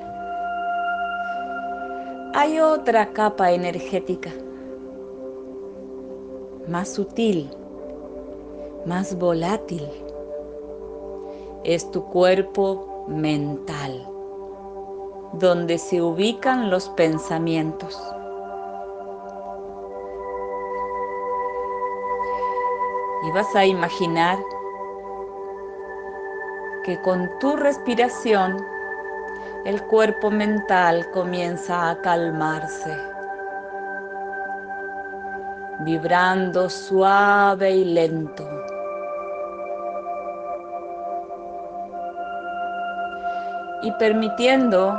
hay 2.33 2.57
otra 2.61 3.11
capa 3.11 3.51
energética, 3.51 4.31
más 6.69 6.93
sutil, 6.93 7.49
más 8.85 9.13
volátil. 9.17 9.85
Es 11.65 11.91
tu 11.91 12.05
cuerpo 12.05 13.03
mental, 13.09 14.07
donde 15.33 15.77
se 15.77 16.01
ubican 16.01 16.69
los 16.69 16.87
pensamientos. 16.91 18.01
Y 23.27 23.31
vas 23.31 23.53
a 23.53 23.65
imaginar 23.65 24.39
que 26.83 26.99
con 27.01 27.29
tu 27.39 27.55
respiración 27.55 28.57
el 29.65 29.81
cuerpo 29.83 30.31
mental 30.31 31.09
comienza 31.11 31.91
a 31.91 32.01
calmarse, 32.01 32.97
vibrando 35.81 36.69
suave 36.69 37.71
y 37.71 37.85
lento. 37.85 38.47
Y 43.83 43.91
permitiendo 43.93 44.97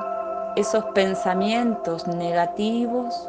esos 0.57 0.85
pensamientos 0.87 2.07
negativos, 2.07 3.29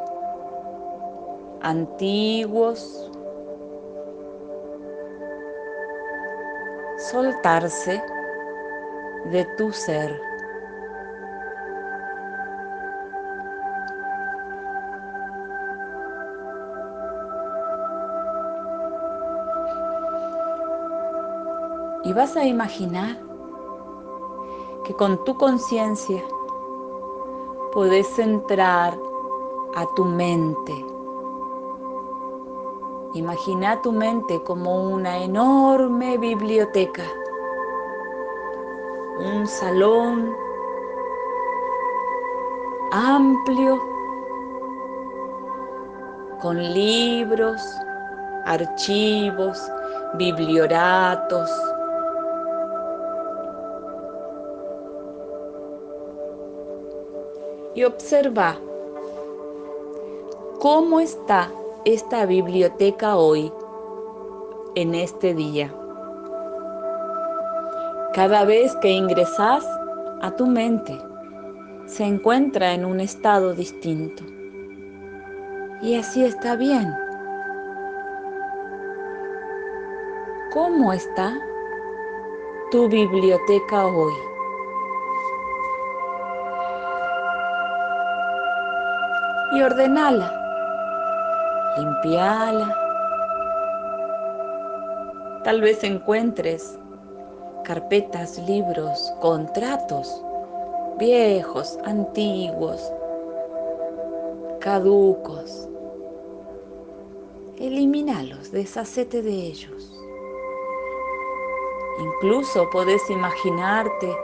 antiguos, 1.62 3.12
soltarse 6.98 8.02
de 9.34 9.46
tu 9.58 9.72
ser. 9.72 10.22
Y 22.04 22.14
vas 22.14 22.38
a 22.38 22.46
imaginar 22.46 23.18
que 24.86 24.94
con 24.94 25.24
tu 25.24 25.36
conciencia 25.36 26.22
puedes 27.74 28.20
entrar 28.20 28.96
a 29.76 29.86
tu 29.96 30.06
mente. 30.06 30.86
Imagina 33.16 33.82
tu 33.82 33.92
mente 33.92 34.44
como 34.44 34.90
una 34.90 35.24
enorme 35.24 36.20
biblioteca 36.20 37.04
un 39.20 39.48
salón 39.48 40.36
amplio 42.92 43.80
con 46.42 46.58
libros, 46.74 47.62
archivos, 48.46 49.60
biblioratos. 50.16 51.50
Y 57.76 57.84
observa 57.86 58.56
cómo 60.60 61.00
está 61.00 61.50
esta 61.86 62.26
biblioteca 62.26 63.16
hoy, 63.18 63.52
en 64.76 64.96
este 64.96 65.34
día. 65.34 65.74
Cada 68.14 68.46
vez 68.46 68.76
que 68.76 68.92
ingresas 68.92 69.66
a 70.22 70.30
tu 70.36 70.46
mente, 70.46 70.96
se 71.88 72.04
encuentra 72.04 72.74
en 72.74 72.86
un 72.86 73.00
estado 73.00 73.56
distinto. 73.56 74.24
Y 75.82 75.96
así 75.96 76.24
está 76.24 76.56
bien. 76.56 76.94
¿Cómo 80.54 80.94
está 80.94 81.34
tu 82.70 82.88
biblioteca 82.88 83.88
hoy? 83.88 84.14
Y 89.54 89.62
ordenala, 89.64 90.32
limpiala. 91.80 92.78
Tal 95.44 95.62
vez 95.62 95.84
encuentres 95.84 96.80
carpetas, 97.64 98.38
libros, 98.40 99.14
contratos 99.22 100.24
viejos, 100.98 101.78
antiguos, 101.86 102.92
caducos. 104.60 105.68
Elimínalos, 107.58 108.52
deshacete 108.52 109.22
de 109.22 109.32
ellos. 109.32 109.92
Incluso 112.00 112.70
podés 112.72 113.02
imaginarte 113.10 114.16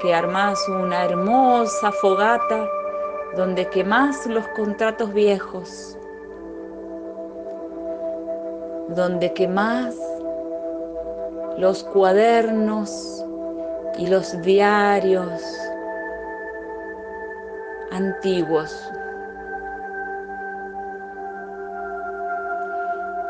que 0.00 0.14
armás 0.14 0.58
una 0.68 1.04
hermosa 1.04 1.92
fogata 1.92 2.68
donde 3.36 3.68
quemás 3.68 4.26
los 4.26 4.46
contratos 4.48 5.12
viejos, 5.14 5.96
donde 8.88 9.32
quemás 9.32 9.96
los 11.62 11.84
cuadernos 11.84 13.24
y 13.96 14.08
los 14.08 14.42
diarios 14.42 15.40
antiguos, 17.92 18.76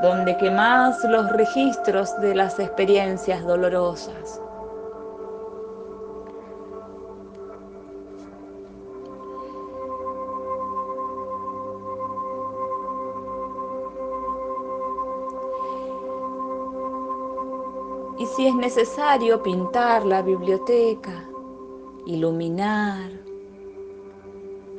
donde 0.01 0.35
quemás 0.39 1.05
los 1.05 1.31
registros 1.33 2.19
de 2.23 2.35
las 2.35 2.59
experiencias 2.59 3.45
dolorosas. 3.45 4.41
Si 18.43 18.49
es 18.49 18.57
necesario 18.57 19.41
pintar 19.41 20.05
la 20.05 20.21
biblioteca, 20.21 21.13
iluminar, 22.07 23.09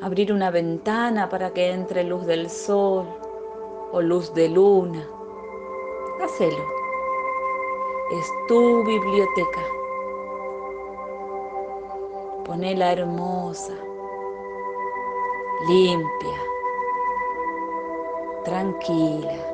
abrir 0.01 0.33
una 0.33 0.51
ventana 0.51 1.29
para 1.29 1.53
que 1.53 1.71
entre 1.71 2.03
luz 2.03 2.25
del 2.25 2.49
sol 2.49 3.07
o 3.93 4.01
luz 4.01 4.33
de 4.33 4.49
luna. 4.49 5.07
Hacelo. 6.21 6.65
Es 8.11 8.27
tu 8.49 8.83
biblioteca. 8.83 9.61
Ponela 12.43 12.91
hermosa, 12.91 13.75
limpia, 15.69 16.37
tranquila. 18.43 19.52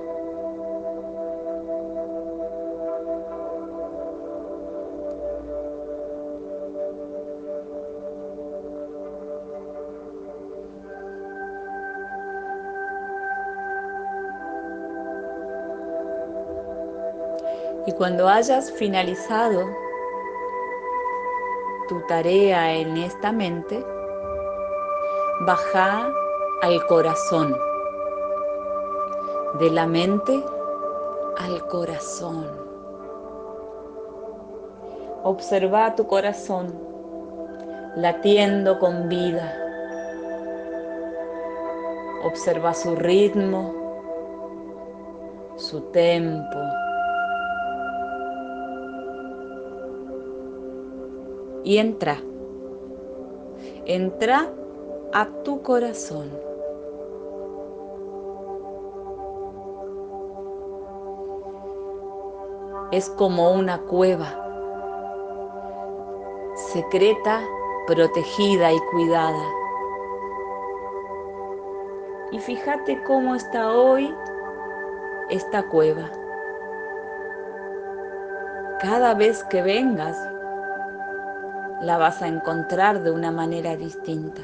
Cuando 17.99 18.29
hayas 18.29 18.71
finalizado 18.71 19.69
tu 21.89 21.99
tarea 22.07 22.75
en 22.75 22.95
esta 22.95 23.33
mente, 23.33 23.85
baja 25.41 26.09
al 26.61 26.87
corazón, 26.87 27.53
de 29.59 29.69
la 29.71 29.85
mente 29.85 30.41
al 31.39 31.67
corazón. 31.67 32.47
Observa 35.23 35.93
tu 35.93 36.07
corazón 36.07 36.73
latiendo 37.97 38.79
con 38.79 39.09
vida. 39.09 39.53
Observa 42.23 42.73
su 42.73 42.95
ritmo, 42.95 43.73
su 45.57 45.81
tempo. 45.91 46.59
Y 51.63 51.77
entra. 51.77 52.17
Entra 53.85 54.51
a 55.13 55.25
tu 55.43 55.61
corazón. 55.61 56.29
Es 62.91 63.09
como 63.11 63.51
una 63.51 63.81
cueva, 63.81 64.27
secreta, 66.73 67.41
protegida 67.87 68.73
y 68.73 68.79
cuidada. 68.91 69.43
Y 72.31 72.39
fíjate 72.39 73.01
cómo 73.03 73.35
está 73.35 73.71
hoy 73.71 74.13
esta 75.29 75.67
cueva. 75.67 76.09
Cada 78.81 79.13
vez 79.13 79.43
que 79.45 79.61
vengas 79.61 80.17
la 81.81 81.97
vas 81.97 82.21
a 82.21 82.27
encontrar 82.27 83.01
de 83.01 83.11
una 83.11 83.31
manera 83.31 83.75
distinta. 83.75 84.41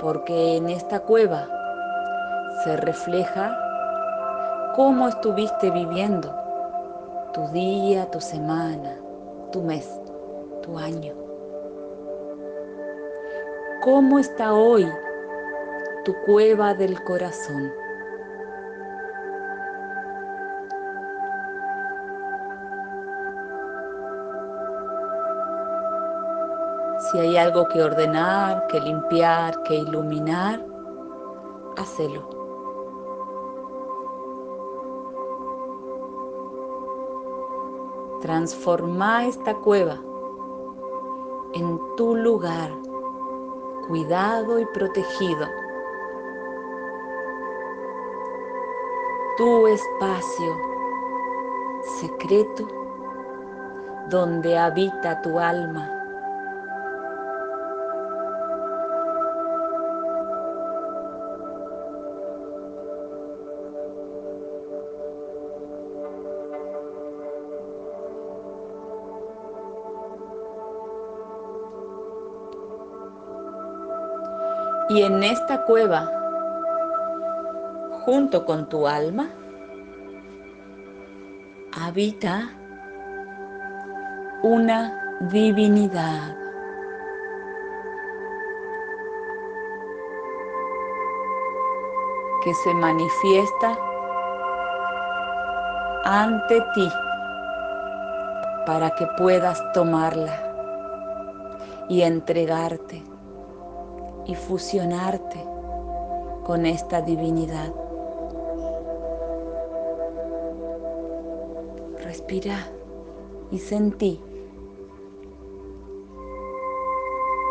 Porque 0.00 0.56
en 0.56 0.68
esta 0.68 1.00
cueva 1.00 1.48
se 2.64 2.76
refleja 2.76 3.56
cómo 4.74 5.08
estuviste 5.08 5.70
viviendo 5.70 6.34
tu 7.32 7.46
día, 7.48 8.10
tu 8.10 8.20
semana, 8.20 8.96
tu 9.52 9.62
mes, 9.62 9.88
tu 10.62 10.78
año. 10.78 11.14
¿Cómo 13.82 14.18
está 14.18 14.52
hoy 14.52 14.88
tu 16.04 16.14
cueva 16.24 16.74
del 16.74 17.02
corazón? 17.04 17.81
Si 27.12 27.18
hay 27.18 27.36
algo 27.36 27.68
que 27.68 27.82
ordenar, 27.82 28.66
que 28.68 28.80
limpiar, 28.80 29.62
que 29.64 29.74
iluminar, 29.74 30.64
hacelo. 31.76 32.26
Transforma 38.22 39.26
esta 39.26 39.54
cueva 39.56 40.00
en 41.52 41.78
tu 41.98 42.16
lugar, 42.16 42.70
cuidado 43.88 44.58
y 44.58 44.64
protegido. 44.72 45.46
Tu 49.36 49.66
espacio 49.66 50.56
secreto 52.00 52.66
donde 54.08 54.56
habita 54.56 55.20
tu 55.20 55.38
alma. 55.38 55.91
Y 74.94 75.00
en 75.04 75.22
esta 75.22 75.64
cueva, 75.64 76.06
junto 78.04 78.44
con 78.44 78.68
tu 78.68 78.86
alma, 78.86 79.30
habita 81.80 82.50
una 84.42 85.18
divinidad. 85.30 86.36
que 92.44 92.52
se 92.54 92.74
manifiesta 92.74 93.78
ante 96.04 96.60
ti 96.74 96.88
para 98.66 98.90
que 98.96 99.06
puedas 99.16 99.62
tomarla 99.72 100.36
y 101.88 102.02
entregarte 102.02 103.11
y 104.26 104.34
fusionarte 104.34 105.44
con 106.44 106.66
esta 106.66 107.00
divinidad. 107.00 107.72
Respira 112.04 112.58
y 113.50 113.58
sentí 113.58 114.20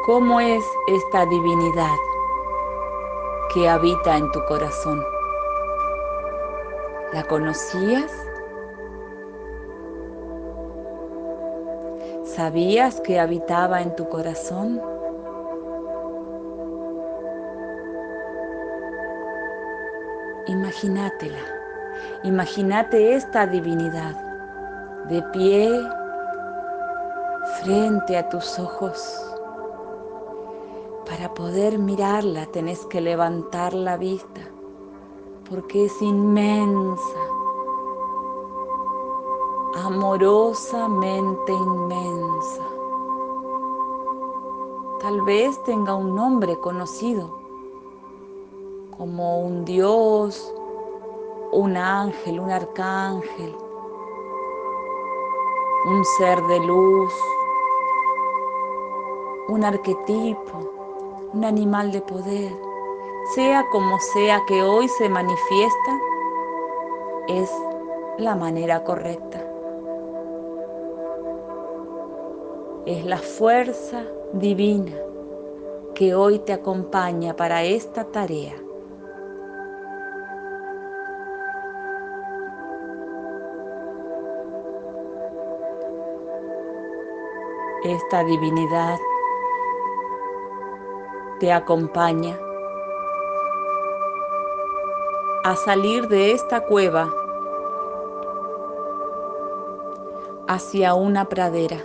cómo 0.05 0.39
es 0.39 0.63
esta 0.87 1.25
divinidad 1.25 1.95
que 3.53 3.69
habita 3.69 4.17
en 4.17 4.31
tu 4.31 4.43
corazón. 4.45 5.01
¿La 7.13 7.23
conocías? 7.23 8.11
¿Sabías 12.23 13.01
que 13.01 13.19
habitaba 13.19 13.81
en 13.81 13.95
tu 13.95 14.07
corazón? 14.07 14.81
Imagínatela, 20.83 21.37
imagínate 22.23 23.13
esta 23.13 23.45
divinidad 23.45 24.15
de 25.09 25.21
pie 25.31 25.69
frente 27.61 28.17
a 28.17 28.27
tus 28.29 28.57
ojos. 28.57 28.99
Para 31.05 31.31
poder 31.35 31.77
mirarla 31.77 32.47
tenés 32.47 32.83
que 32.87 32.99
levantar 32.99 33.75
la 33.75 33.95
vista 33.95 34.41
porque 35.47 35.85
es 35.85 36.01
inmensa, 36.01 37.19
amorosamente 39.85 41.51
inmensa. 41.51 42.63
Tal 44.99 45.21
vez 45.21 45.63
tenga 45.63 45.93
un 45.93 46.15
nombre 46.15 46.57
conocido, 46.59 47.39
como 48.97 49.41
un 49.41 49.63
dios, 49.63 50.55
un 51.51 51.77
ángel, 51.77 52.39
un 52.39 52.51
arcángel, 52.51 53.55
un 55.85 56.05
ser 56.17 56.41
de 56.43 56.59
luz, 56.59 57.13
un 59.49 59.63
arquetipo 59.63 60.81
un 61.33 61.45
animal 61.45 61.91
de 61.91 62.01
poder, 62.01 62.51
sea 63.35 63.65
como 63.71 63.97
sea 63.99 64.41
que 64.47 64.61
hoy 64.63 64.87
se 64.89 65.07
manifiesta, 65.07 65.99
es 67.29 67.49
la 68.17 68.35
manera 68.35 68.83
correcta. 68.83 69.47
Es 72.85 73.05
la 73.05 73.17
fuerza 73.17 74.03
divina 74.33 74.97
que 75.93 76.15
hoy 76.15 76.39
te 76.39 76.51
acompaña 76.51 77.35
para 77.35 77.63
esta 77.63 78.03
tarea. 78.05 78.55
Esta 87.83 88.23
divinidad 88.23 88.99
te 91.39 91.51
acompaña 91.51 92.37
a 95.43 95.55
salir 95.55 96.07
de 96.07 96.33
esta 96.33 96.61
cueva 96.61 97.11
hacia 100.47 100.93
una 100.93 101.25
pradera. 101.25 101.77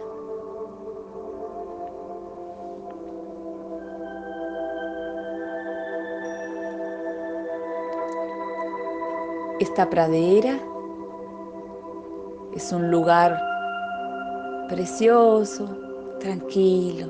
Esta 9.60 9.88
pradera 9.88 10.58
es 12.52 12.70
un 12.70 12.90
lugar 12.90 13.40
precioso, 14.68 15.85
tranquilo, 16.20 17.06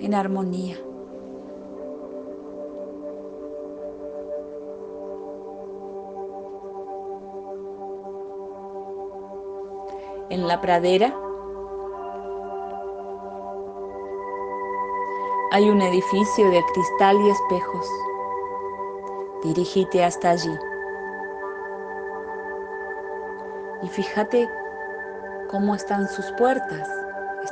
en 0.00 0.14
armonía. 0.14 0.76
En 10.30 10.48
la 10.48 10.60
pradera 10.60 11.14
hay 15.50 15.68
un 15.68 15.82
edificio 15.82 16.50
de 16.50 16.62
cristal 16.72 17.16
y 17.20 17.28
espejos. 17.28 17.86
Dirígete 19.42 20.02
hasta 20.02 20.30
allí. 20.30 20.56
Y 23.82 23.88
fíjate 23.88 24.48
cómo 25.50 25.74
están 25.74 26.08
sus 26.08 26.24
puertas. 26.38 27.01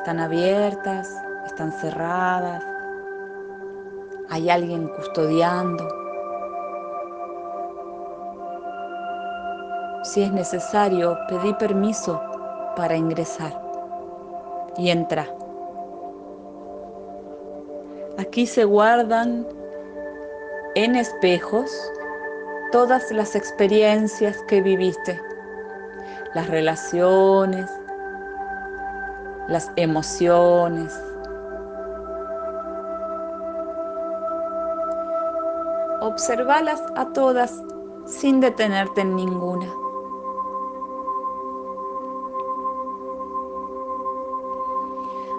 Están 0.00 0.18
abiertas, 0.18 1.14
están 1.44 1.72
cerradas, 1.72 2.64
hay 4.30 4.48
alguien 4.48 4.88
custodiando. 4.96 5.86
Si 10.02 10.22
es 10.22 10.32
necesario, 10.32 11.18
pedí 11.28 11.52
permiso 11.52 12.18
para 12.76 12.96
ingresar 12.96 13.52
y 14.78 14.88
entra. 14.88 15.26
Aquí 18.16 18.46
se 18.46 18.64
guardan 18.64 19.46
en 20.76 20.96
espejos 20.96 21.70
todas 22.72 23.12
las 23.12 23.36
experiencias 23.36 24.42
que 24.48 24.62
viviste, 24.62 25.20
las 26.32 26.48
relaciones, 26.48 27.70
las 29.50 29.68
emociones, 29.74 30.96
observalas 36.00 36.80
a 36.94 37.06
todas 37.12 37.60
sin 38.06 38.40
detenerte 38.40 39.00
en 39.00 39.16
ninguna. 39.16 39.66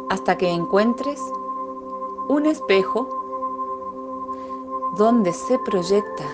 Hasta 0.10 0.38
que 0.38 0.50
encuentres 0.50 1.22
un 2.28 2.46
espejo 2.46 3.08
donde 4.98 5.32
se 5.32 5.58
proyecta 5.60 6.26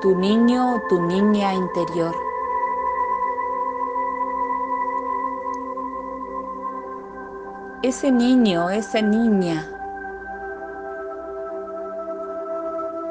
tu 0.00 0.14
niño 0.14 0.76
o 0.76 0.80
tu 0.88 1.02
niña 1.02 1.52
interior. 1.52 2.29
Ese 7.82 8.12
niño, 8.12 8.68
esa 8.68 9.00
niña 9.00 9.66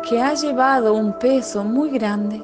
que 0.07 0.21
ha 0.21 0.35
llevado 0.35 0.93
un 0.93 1.17
peso 1.17 1.63
muy 1.63 1.89
grande 1.89 2.39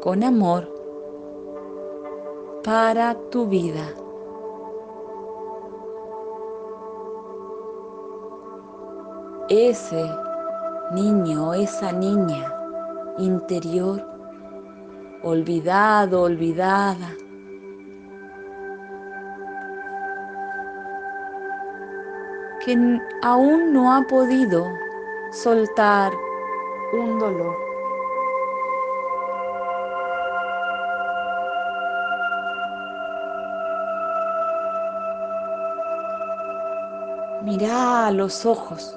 con 0.00 0.22
amor 0.22 0.72
para 2.62 3.16
tu 3.30 3.46
vida. 3.46 3.88
Ese 9.48 10.08
niño, 10.92 11.52
esa 11.52 11.90
niña 11.90 12.54
interior, 13.18 14.06
olvidado, 15.24 16.22
olvidada, 16.22 17.16
que 22.64 23.00
aún 23.20 23.72
no 23.74 23.94
ha 23.94 24.06
podido 24.06 24.66
soltar 25.30 26.12
un 26.94 27.18
dolor. 27.18 27.56
Mirá 37.42 38.06
a 38.06 38.10
los 38.10 38.46
ojos. 38.46 38.96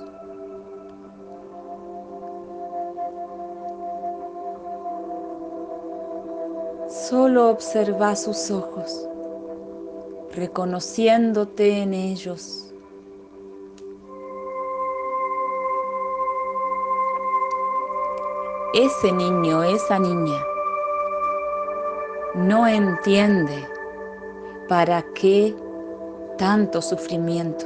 Solo 6.87 7.49
observa 7.49 8.15
sus 8.15 8.49
ojos, 8.49 9.07
reconociéndote 10.33 11.81
en 11.81 11.93
ellos. 11.93 12.66
Ese 18.73 19.13
niño, 19.13 19.63
esa 19.63 19.97
niña, 19.97 20.43
no 22.35 22.67
entiende 22.67 23.65
para 24.67 25.01
qué 25.13 25.55
tanto 26.37 26.81
sufrimiento. 26.81 27.65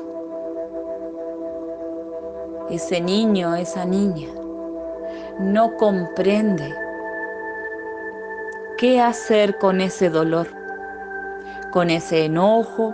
Ese 2.69 3.01
niño, 3.01 3.55
esa 3.55 3.83
niña, 3.83 4.29
no 5.39 5.75
comprende 5.77 6.71
qué 8.77 9.01
hacer 9.01 9.57
con 9.57 9.81
ese 9.81 10.11
dolor, 10.11 10.47
con 11.71 11.89
ese 11.89 12.25
enojo, 12.25 12.93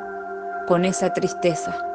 con 0.66 0.86
esa 0.86 1.12
tristeza. 1.12 1.87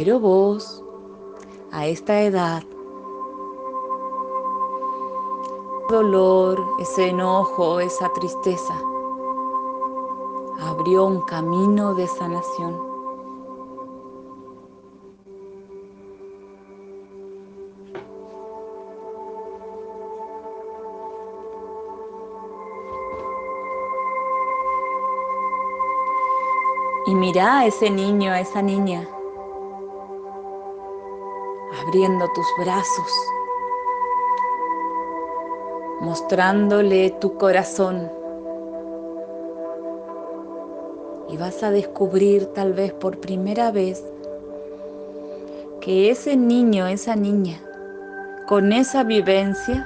Pero 0.00 0.20
vos, 0.20 0.84
a 1.72 1.88
esta 1.88 2.22
edad, 2.22 2.62
dolor, 5.90 6.64
ese 6.78 7.08
enojo, 7.08 7.80
esa 7.80 8.08
tristeza, 8.12 8.80
abrió 10.60 11.04
un 11.04 11.22
camino 11.22 11.96
de 11.96 12.06
sanación. 12.06 12.80
Y 27.06 27.14
mira 27.16 27.58
a 27.58 27.66
ese 27.66 27.90
niño, 27.90 28.30
a 28.30 28.38
esa 28.38 28.62
niña, 28.62 29.08
abriendo 31.88 32.30
tus 32.32 32.46
brazos 32.58 33.10
mostrándole 36.00 37.10
tu 37.18 37.38
corazón. 37.38 38.12
Y 41.30 41.36
vas 41.38 41.62
a 41.62 41.70
descubrir 41.70 42.46
tal 42.52 42.74
vez 42.74 42.92
por 42.92 43.18
primera 43.18 43.70
vez 43.70 44.04
que 45.80 46.10
ese 46.10 46.36
niño, 46.36 46.86
esa 46.86 47.16
niña, 47.16 47.58
con 48.46 48.72
esa 48.72 49.02
vivencia, 49.02 49.84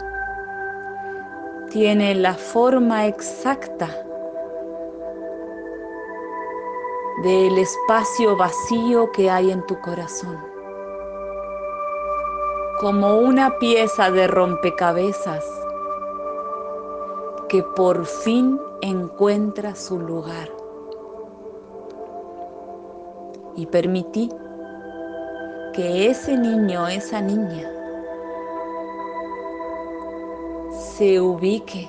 tiene 1.70 2.16
la 2.16 2.34
forma 2.34 3.06
exacta 3.06 3.88
del 7.22 7.58
espacio 7.58 8.36
vacío 8.36 9.10
que 9.12 9.30
hay 9.30 9.52
en 9.52 9.64
tu 9.66 9.80
corazón. 9.80 10.51
Como 12.82 13.18
una 13.18 13.58
pieza 13.60 14.10
de 14.10 14.26
rompecabezas 14.26 15.44
que 17.48 17.62
por 17.62 18.04
fin 18.04 18.58
encuentra 18.80 19.76
su 19.76 20.00
lugar. 20.00 20.50
Y 23.54 23.66
permití 23.66 24.28
que 25.72 26.10
ese 26.10 26.36
niño, 26.36 26.88
esa 26.88 27.20
niña, 27.20 27.70
se 30.96 31.20
ubique 31.20 31.88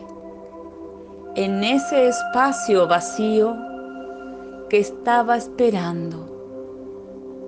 en 1.34 1.64
ese 1.64 2.10
espacio 2.10 2.88
vacío 2.88 3.56
que 4.70 4.78
estaba 4.78 5.38
esperando 5.38 6.28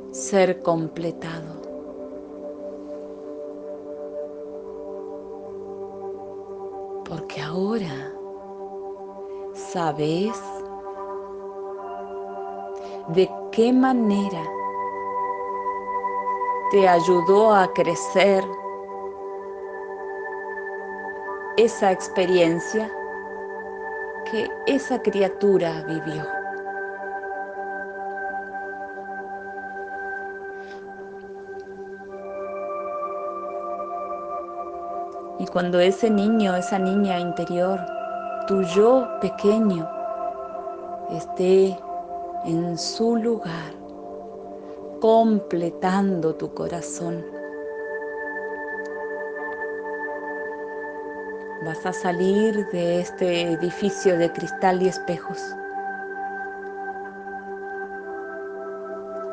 ser 0.09 0.61
completado. 0.61 1.34
Sabes 9.75 10.41
de 13.09 13.29
qué 13.51 13.73
manera 13.73 14.41
te 16.71 16.87
ayudó 16.87 17.53
a 17.53 17.67
crecer 17.73 18.41
esa 21.57 21.91
experiencia 21.91 22.89
que 24.31 24.49
esa 24.65 25.01
criatura 25.01 25.83
vivió. 25.89 26.23
Y 35.37 35.47
cuando 35.47 35.81
ese 35.81 36.09
niño, 36.09 36.55
esa 36.55 36.79
niña 36.79 37.19
interior, 37.19 37.77
tu 38.47 38.61
yo 38.61 39.07
pequeño, 39.21 39.89
esté 41.11 41.77
en 42.45 42.77
su 42.77 43.15
lugar, 43.15 43.73
completando 45.01 46.35
tu 46.35 46.53
corazón, 46.53 47.25
vas 51.65 51.83
a 51.85 51.93
salir 51.93 52.67
de 52.69 52.99
este 53.01 53.53
edificio 53.53 54.17
de 54.17 54.31
cristal 54.31 54.81
y 54.83 54.89
espejos 54.89 55.41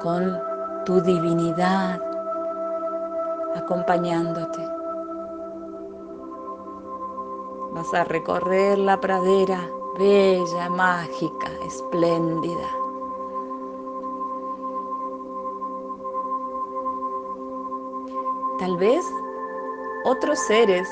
con 0.00 0.40
tu 0.86 1.00
divinidad 1.02 2.00
acompañándote. 3.54 4.81
A 7.90 8.04
recorrer 8.04 8.78
la 8.78 8.98
pradera 8.98 9.68
bella, 9.98 10.70
mágica, 10.70 11.50
espléndida. 11.66 12.68
Tal 18.58 18.76
vez 18.78 19.04
otros 20.04 20.38
seres 20.38 20.88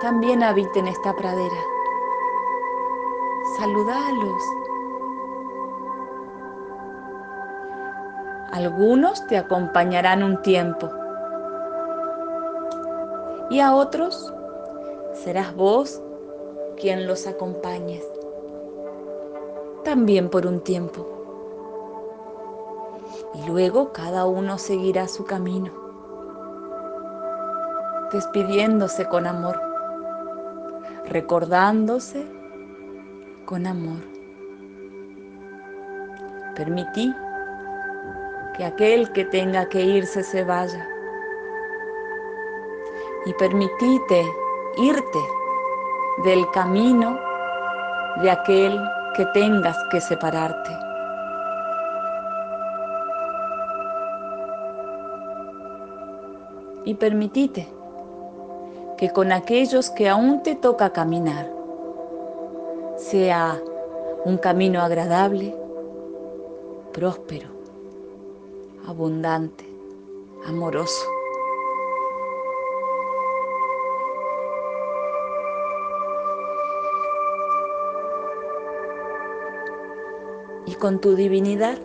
también 0.00 0.42
habiten 0.42 0.86
esta 0.86 1.14
pradera. 1.14 1.60
Saludalos. 3.58 4.42
Algunos 8.52 9.26
te 9.26 9.36
acompañarán 9.36 10.22
un 10.22 10.40
tiempo 10.40 10.88
y 13.50 13.60
a 13.60 13.74
otros 13.74 14.32
serás 15.22 15.54
vos 15.54 16.02
quien 16.80 17.06
los 17.06 17.28
acompañes, 17.28 18.02
también 19.84 20.28
por 20.28 20.46
un 20.46 20.60
tiempo. 20.60 21.06
Y 23.34 23.48
luego 23.48 23.92
cada 23.92 24.26
uno 24.26 24.58
seguirá 24.58 25.06
su 25.06 25.24
camino, 25.24 25.72
despidiéndose 28.12 29.06
con 29.06 29.26
amor, 29.26 29.60
recordándose 31.06 32.26
con 33.46 33.66
amor. 33.66 34.02
Permití 36.56 37.14
que 38.56 38.64
aquel 38.64 39.10
que 39.12 39.24
tenga 39.24 39.68
que 39.68 39.82
irse 39.82 40.22
se 40.24 40.44
vaya. 40.44 40.88
Y 43.24 43.32
permitite 43.34 44.24
irte 44.76 45.18
del 46.24 46.48
camino 46.50 47.18
de 48.20 48.30
aquel 48.30 48.80
que 49.16 49.26
tengas 49.26 49.76
que 49.90 50.00
separarte. 50.00 50.70
Y 56.84 56.94
permitite 56.94 57.68
que 58.96 59.10
con 59.10 59.32
aquellos 59.32 59.90
que 59.90 60.08
aún 60.08 60.42
te 60.42 60.54
toca 60.54 60.90
caminar 60.90 61.50
sea 62.96 63.60
un 64.24 64.36
camino 64.38 64.80
agradable, 64.80 65.54
próspero, 66.92 67.48
abundante, 68.86 69.64
amoroso. 70.46 71.11
Con 80.82 81.00
tu 81.00 81.14
divinidad. 81.14 81.78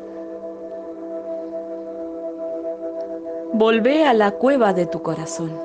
Volvé 3.54 4.08
a 4.08 4.14
la 4.16 4.32
cueva 4.32 4.74
de 4.74 4.88
tu 4.88 5.04
corazón. 5.04 5.56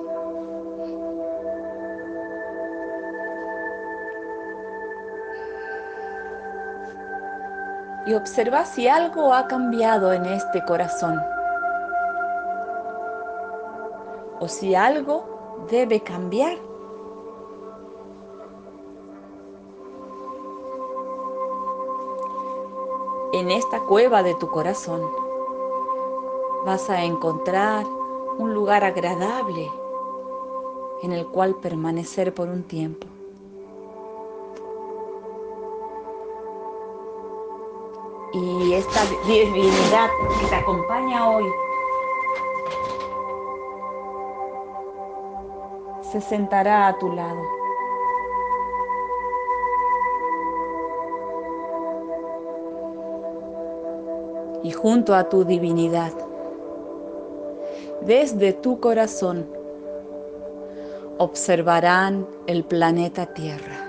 Y 8.04 8.12
observa 8.12 8.66
si 8.66 8.86
algo 8.86 9.32
ha 9.32 9.46
cambiado 9.48 10.12
en 10.12 10.26
este 10.26 10.62
corazón. 10.66 11.18
O 14.40 14.46
si 14.46 14.74
algo 14.74 15.64
debe 15.70 16.02
cambiar. 16.02 16.71
En 23.32 23.50
esta 23.50 23.80
cueva 23.80 24.22
de 24.22 24.34
tu 24.34 24.50
corazón 24.50 25.10
vas 26.66 26.90
a 26.90 27.02
encontrar 27.02 27.86
un 28.36 28.52
lugar 28.52 28.84
agradable 28.84 29.70
en 31.02 31.12
el 31.12 31.26
cual 31.28 31.54
permanecer 31.54 32.34
por 32.34 32.48
un 32.48 32.62
tiempo. 32.62 33.06
Y 38.34 38.74
esta 38.74 39.00
divinidad 39.26 40.10
que 40.38 40.46
te 40.48 40.54
acompaña 40.54 41.30
hoy 41.30 41.44
se 46.02 46.20
sentará 46.20 46.88
a 46.88 46.98
tu 46.98 47.10
lado. 47.10 47.61
Junto 54.82 55.14
a 55.14 55.28
tu 55.28 55.44
divinidad 55.44 56.12
desde 58.06 58.52
tu 58.52 58.80
corazón 58.80 59.46
observarán 61.18 62.26
el 62.48 62.64
planeta 62.64 63.26
Tierra. 63.26 63.88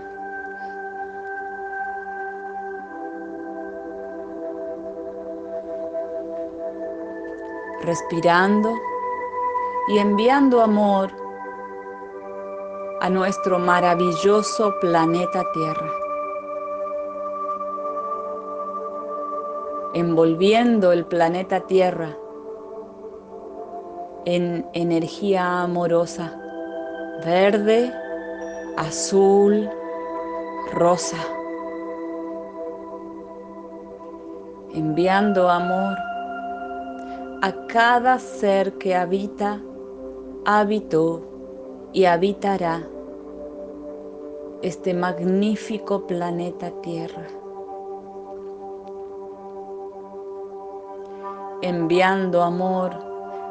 Respirando 7.82 8.72
y 9.90 9.98
enviando 9.98 10.62
amor 10.62 11.12
a 13.02 13.10
nuestro 13.10 13.58
maravilloso 13.58 14.74
planeta 14.80 15.44
Tierra. 15.54 16.03
Envolviendo 19.94 20.92
el 20.92 21.06
planeta 21.06 21.68
Tierra 21.68 22.18
en 24.26 24.66
energía 24.74 25.62
amorosa, 25.62 26.34
verde, 27.24 27.94
azul, 28.76 29.70
rosa, 30.74 31.18
enviando 34.74 35.50
amor 35.50 35.96
a 37.44 37.54
cada 37.68 38.18
ser 38.18 38.74
que 38.80 38.96
habita, 38.96 39.62
habitó 40.46 41.22
y 41.92 42.06
habitará 42.06 42.88
este 44.64 44.94
magnífico 44.94 46.08
planeta 46.08 46.72
Tierra. 46.82 47.43
Enviando 51.66 52.44
amor 52.44 52.92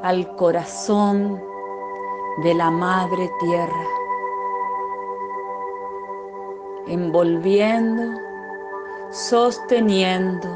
al 0.02 0.36
corazón 0.36 1.42
de 2.44 2.54
la 2.54 2.70
Madre 2.70 3.30
Tierra, 3.40 3.86
envolviendo, 6.88 8.20
sosteniendo, 9.10 10.46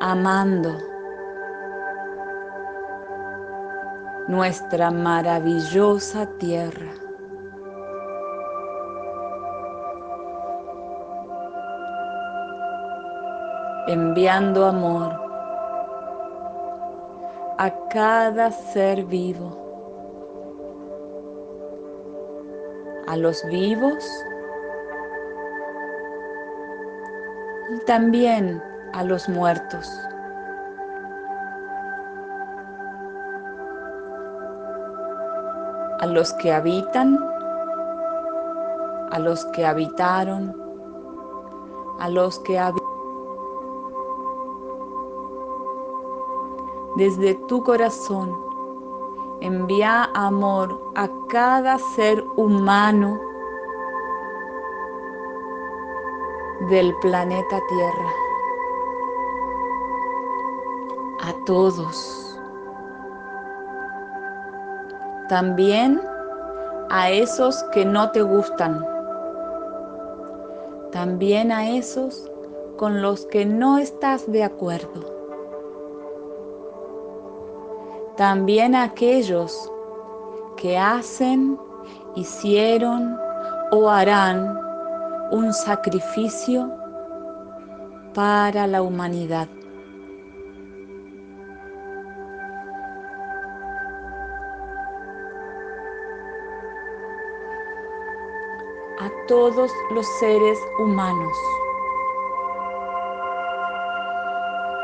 amando 0.00 0.76
nuestra 4.28 4.90
maravillosa 4.90 6.26
tierra. 6.38 6.92
enviando 13.86 14.66
amor 14.66 15.19
a 17.60 17.70
cada 17.90 18.50
ser 18.50 19.04
vivo, 19.04 19.54
a 23.06 23.18
los 23.18 23.44
vivos 23.48 24.02
y 27.74 27.84
también 27.84 28.62
a 28.94 29.04
los 29.04 29.28
muertos. 29.28 29.86
a 36.00 36.06
los 36.06 36.32
que 36.32 36.50
habitan, 36.50 37.18
a 39.10 39.18
los 39.18 39.44
que 39.52 39.66
habitaron, 39.66 40.56
a 41.98 42.08
los 42.08 42.38
que 42.38 42.58
habitan. 42.58 42.79
Desde 47.00 47.34
tu 47.48 47.64
corazón. 47.64 48.36
Envía 49.40 50.10
amor 50.12 50.78
a 50.96 51.08
cada 51.30 51.78
ser 51.96 52.22
humano 52.36 53.18
del 56.68 56.94
planeta 57.00 57.58
Tierra. 57.70 58.10
A 61.22 61.44
todos. 61.46 62.38
También 65.30 66.02
a 66.90 67.10
esos 67.10 67.62
que 67.72 67.86
no 67.86 68.10
te 68.10 68.20
gustan. 68.20 68.84
También 70.92 71.50
a 71.50 71.66
esos 71.66 72.30
con 72.76 73.00
los 73.00 73.24
que 73.24 73.46
no 73.46 73.78
estás 73.78 74.30
de 74.30 74.44
acuerdo 74.44 75.19
también 78.20 78.74
aquellos 78.74 79.72
que 80.58 80.76
hacen, 80.76 81.58
hicieron 82.16 83.18
o 83.72 83.88
harán 83.88 84.60
un 85.30 85.50
sacrificio 85.54 86.70
para 88.12 88.66
la 88.66 88.82
humanidad. 88.82 89.48
A 99.00 99.10
todos 99.28 99.72
los 99.94 100.06
seres 100.18 100.58
humanos, 100.78 101.38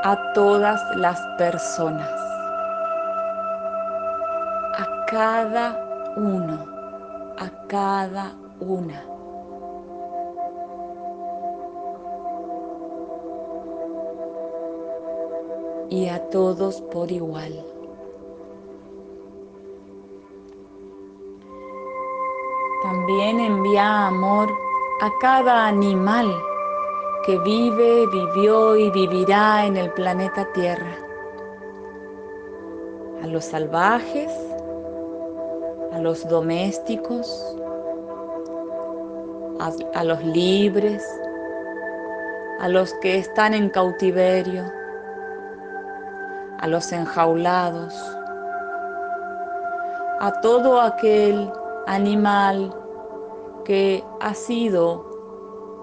a 0.05 0.16
todas 0.32 0.80
las 0.97 1.20
personas 1.37 2.26
cada 5.17 6.14
uno, 6.19 6.59
a 7.39 7.49
cada 7.69 8.37
una. 8.61 9.03
Y 15.89 16.07
a 16.09 16.21
todos 16.29 16.83
por 16.93 17.11
igual. 17.11 17.64
También 22.83 23.41
envía 23.41 24.09
amor 24.09 24.51
a 25.01 25.11
cada 25.23 25.67
animal 25.67 26.31
que 27.25 27.39
vive, 27.39 28.07
vivió 28.12 28.77
y 28.77 28.91
vivirá 28.91 29.64
en 29.64 29.79
el 29.79 29.91
planeta 29.93 30.47
Tierra. 30.53 30.95
A 33.23 33.27
los 33.29 33.47
salvajes, 33.47 34.31
los 36.07 36.28
domésticos, 36.28 37.26
a, 39.59 40.04
los 40.04 40.22
libres, 40.22 41.04
a 42.61 42.68
los 42.68 42.94
que 43.02 43.18
están 43.18 43.54
en 43.54 43.68
cautiverio, 43.70 44.62
a 46.61 46.68
los 46.68 46.92
enjaulados, 46.92 47.92
a 50.20 50.32
todo 50.42 50.80
aquel 50.80 51.50
animal 51.88 52.72
que 53.64 54.04
ha 54.20 54.32
sido, 54.32 55.04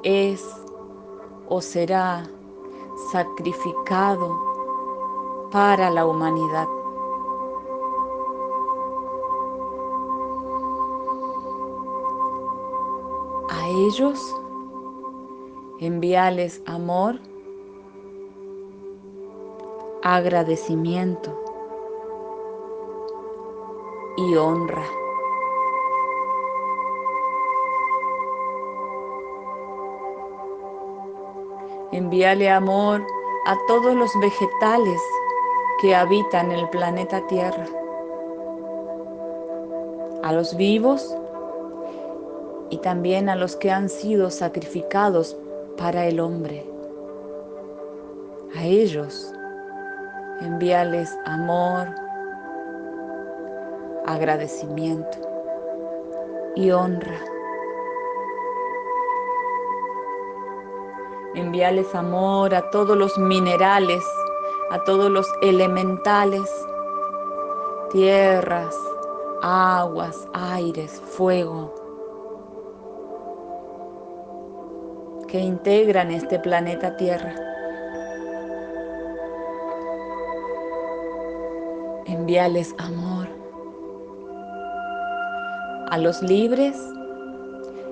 es 0.04 0.42
o 1.50 1.60
será 1.60 2.24
sacrificado 3.12 4.40
para 5.52 5.90
la 5.90 6.06
humanidad. 6.06 6.83
Ellos 13.94 14.36
envíales 15.80 16.64
amor, 16.66 17.20
agradecimiento 20.02 21.32
y 24.18 24.36
honra. 24.36 24.84
Envíale 31.92 32.50
amor 32.50 33.06
a 33.46 33.58
todos 33.68 33.94
los 33.96 34.10
vegetales 34.20 35.02
que 35.82 35.94
habitan 35.94 36.52
el 36.52 36.68
planeta 36.70 37.28
Tierra, 37.28 37.68
a 40.24 40.34
los 40.34 40.58
vivos 40.58 41.16
y 42.74 42.78
también 42.78 43.30
a 43.30 43.36
los 43.36 43.56
que 43.56 43.70
han 43.70 43.88
sido 43.88 44.32
sacrificados 44.32 45.38
para 45.78 46.08
el 46.08 46.20
hombre. 46.20 46.68
A 48.56 48.64
ellos 48.64 49.32
envíales 50.42 51.16
amor, 51.26 51.88
agradecimiento 54.08 55.20
y 56.56 56.72
honra. 56.72 57.20
Envíales 61.36 61.94
amor 61.94 62.56
a 62.56 62.72
todos 62.72 62.98
los 62.98 63.16
minerales, 63.20 64.04
a 64.72 64.84
todos 64.84 65.12
los 65.12 65.28
elementales, 65.44 66.50
tierras, 67.92 68.76
aguas, 69.44 70.28
aires, 70.34 71.00
fuego, 71.06 71.83
que 75.34 75.40
integran 75.40 76.12
este 76.12 76.38
planeta 76.38 76.96
Tierra. 76.96 77.34
Envíales 82.06 82.76
amor 82.78 83.28
a 85.90 85.98
los 85.98 86.22
libres 86.22 86.78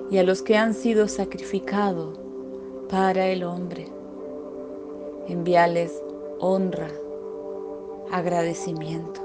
y 0.08 0.18
a 0.18 0.22
los 0.22 0.40
que 0.40 0.56
han 0.56 0.72
sido 0.72 1.08
sacrificados 1.08 2.16
para 2.88 3.26
el 3.26 3.42
hombre. 3.42 3.88
Envíales 5.26 6.00
honra, 6.38 6.92
agradecimiento, 8.12 9.20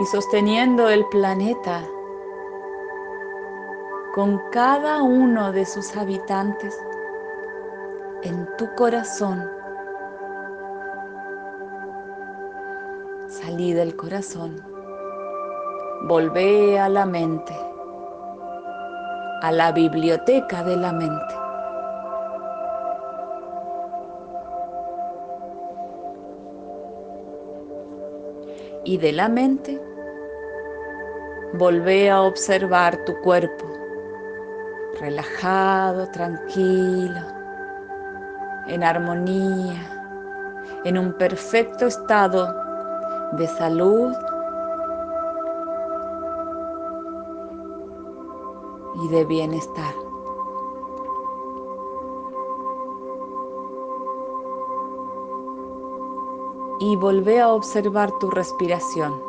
Y 0.00 0.06
sosteniendo 0.06 0.88
el 0.88 1.04
planeta 1.08 1.82
con 4.14 4.40
cada 4.50 5.02
uno 5.02 5.50
de 5.52 5.64
sus 5.64 5.96
habitantes 5.96 6.78
en 8.22 8.48
tu 8.56 8.72
corazón, 8.76 9.44
salí 13.28 13.72
del 13.72 13.96
corazón, 13.96 14.60
volvé 16.04 16.78
a 16.78 16.88
la 16.88 17.04
mente, 17.04 17.54
a 19.42 19.52
la 19.52 19.72
biblioteca 19.72 20.62
de 20.62 20.76
la 20.76 20.92
mente. 20.92 21.34
Y 28.84 28.96
de 28.96 29.12
la 29.12 29.28
mente, 29.28 29.87
volvé 31.54 32.10
a 32.10 32.22
observar 32.22 33.04
tu 33.04 33.14
cuerpo, 33.20 33.64
relajado, 35.00 36.08
tranquilo, 36.10 37.20
en 38.66 38.84
armonía, 38.84 39.98
en 40.84 40.98
un 40.98 41.12
perfecto 41.14 41.86
estado 41.86 42.54
de 43.32 43.46
salud 43.46 44.12
y 49.02 49.08
de 49.08 49.24
bienestar. 49.24 49.94
Y 56.80 56.94
volvé 56.96 57.40
a 57.40 57.48
observar 57.48 58.10
tu 58.20 58.30
respiración, 58.30 59.27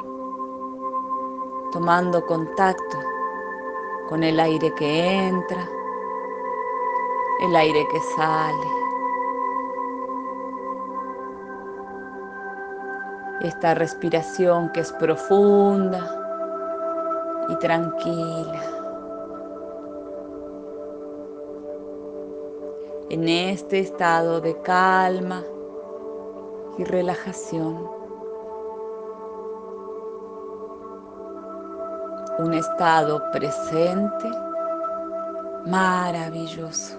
tomando 1.71 2.25
contacto 2.25 2.97
con 4.07 4.23
el 4.23 4.39
aire 4.39 4.73
que 4.75 5.27
entra, 5.27 5.69
el 7.41 7.55
aire 7.55 7.87
que 7.91 7.99
sale. 8.15 8.79
esta 13.41 13.73
respiración 13.73 14.69
que 14.71 14.81
es 14.81 14.91
profunda 14.93 16.15
y 17.49 17.55
tranquila. 17.59 18.61
En 23.09 23.27
este 23.27 23.79
estado 23.79 24.39
de 24.41 24.61
calma 24.61 25.43
y 26.77 26.83
relajación, 26.83 27.89
un 32.39 32.53
estado 32.53 33.21
presente 33.31 34.31
maravilloso. 35.65 36.97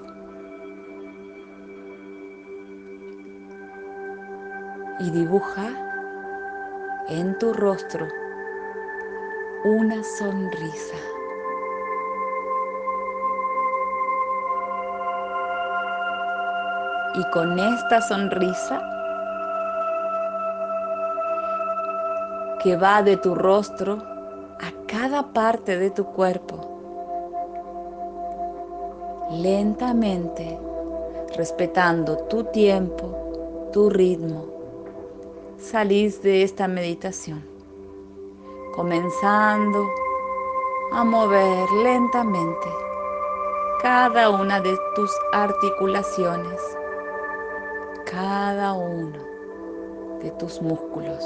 Y 4.98 5.10
dibuja 5.10 5.66
en 7.08 7.38
tu 7.38 7.54
rostro 7.54 8.06
una 9.64 10.02
sonrisa. 10.18 10.96
Y 17.14 17.24
con 17.30 17.58
esta 17.58 18.02
sonrisa 18.02 18.82
que 22.62 22.76
va 22.76 23.02
de 23.02 23.16
tu 23.16 23.34
rostro 23.34 24.09
cada 24.90 25.32
parte 25.32 25.78
de 25.78 25.88
tu 25.90 26.04
cuerpo, 26.04 26.56
lentamente, 29.30 30.58
respetando 31.36 32.16
tu 32.24 32.42
tiempo, 32.42 33.68
tu 33.72 33.88
ritmo, 33.88 34.46
salís 35.58 36.20
de 36.22 36.42
esta 36.42 36.66
meditación, 36.66 37.40
comenzando 38.74 39.86
a 40.90 41.04
mover 41.04 41.70
lentamente 41.84 42.68
cada 43.82 44.28
una 44.28 44.60
de 44.60 44.76
tus 44.96 45.10
articulaciones, 45.32 46.60
cada 48.10 48.72
uno 48.72 49.18
de 50.20 50.32
tus 50.32 50.60
músculos, 50.60 51.22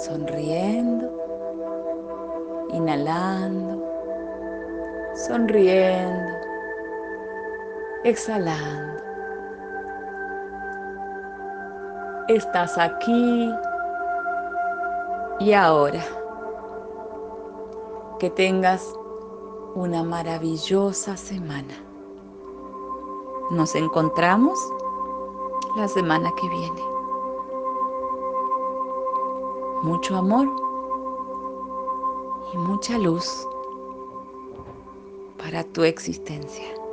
sonriendo, 0.00 1.13
inhalando, 2.74 3.82
sonriendo, 5.14 6.32
exhalando. 8.04 8.94
estás 12.28 12.78
aquí 12.78 13.52
y 15.40 15.52
ahora. 15.52 16.02
Que 18.18 18.30
tengas 18.30 18.94
una 19.74 20.02
maravillosa 20.02 21.16
semana. 21.16 21.74
Nos 23.50 23.74
encontramos 23.74 24.58
la 25.76 25.88
semana 25.88 26.30
que 26.40 26.48
viene. 26.48 26.82
Mucho 29.82 30.16
amor 30.16 30.63
y 32.54 32.56
mucha 32.56 32.96
luz 32.98 33.26
para 35.36 35.64
tu 35.64 35.82
existencia. 35.82 36.83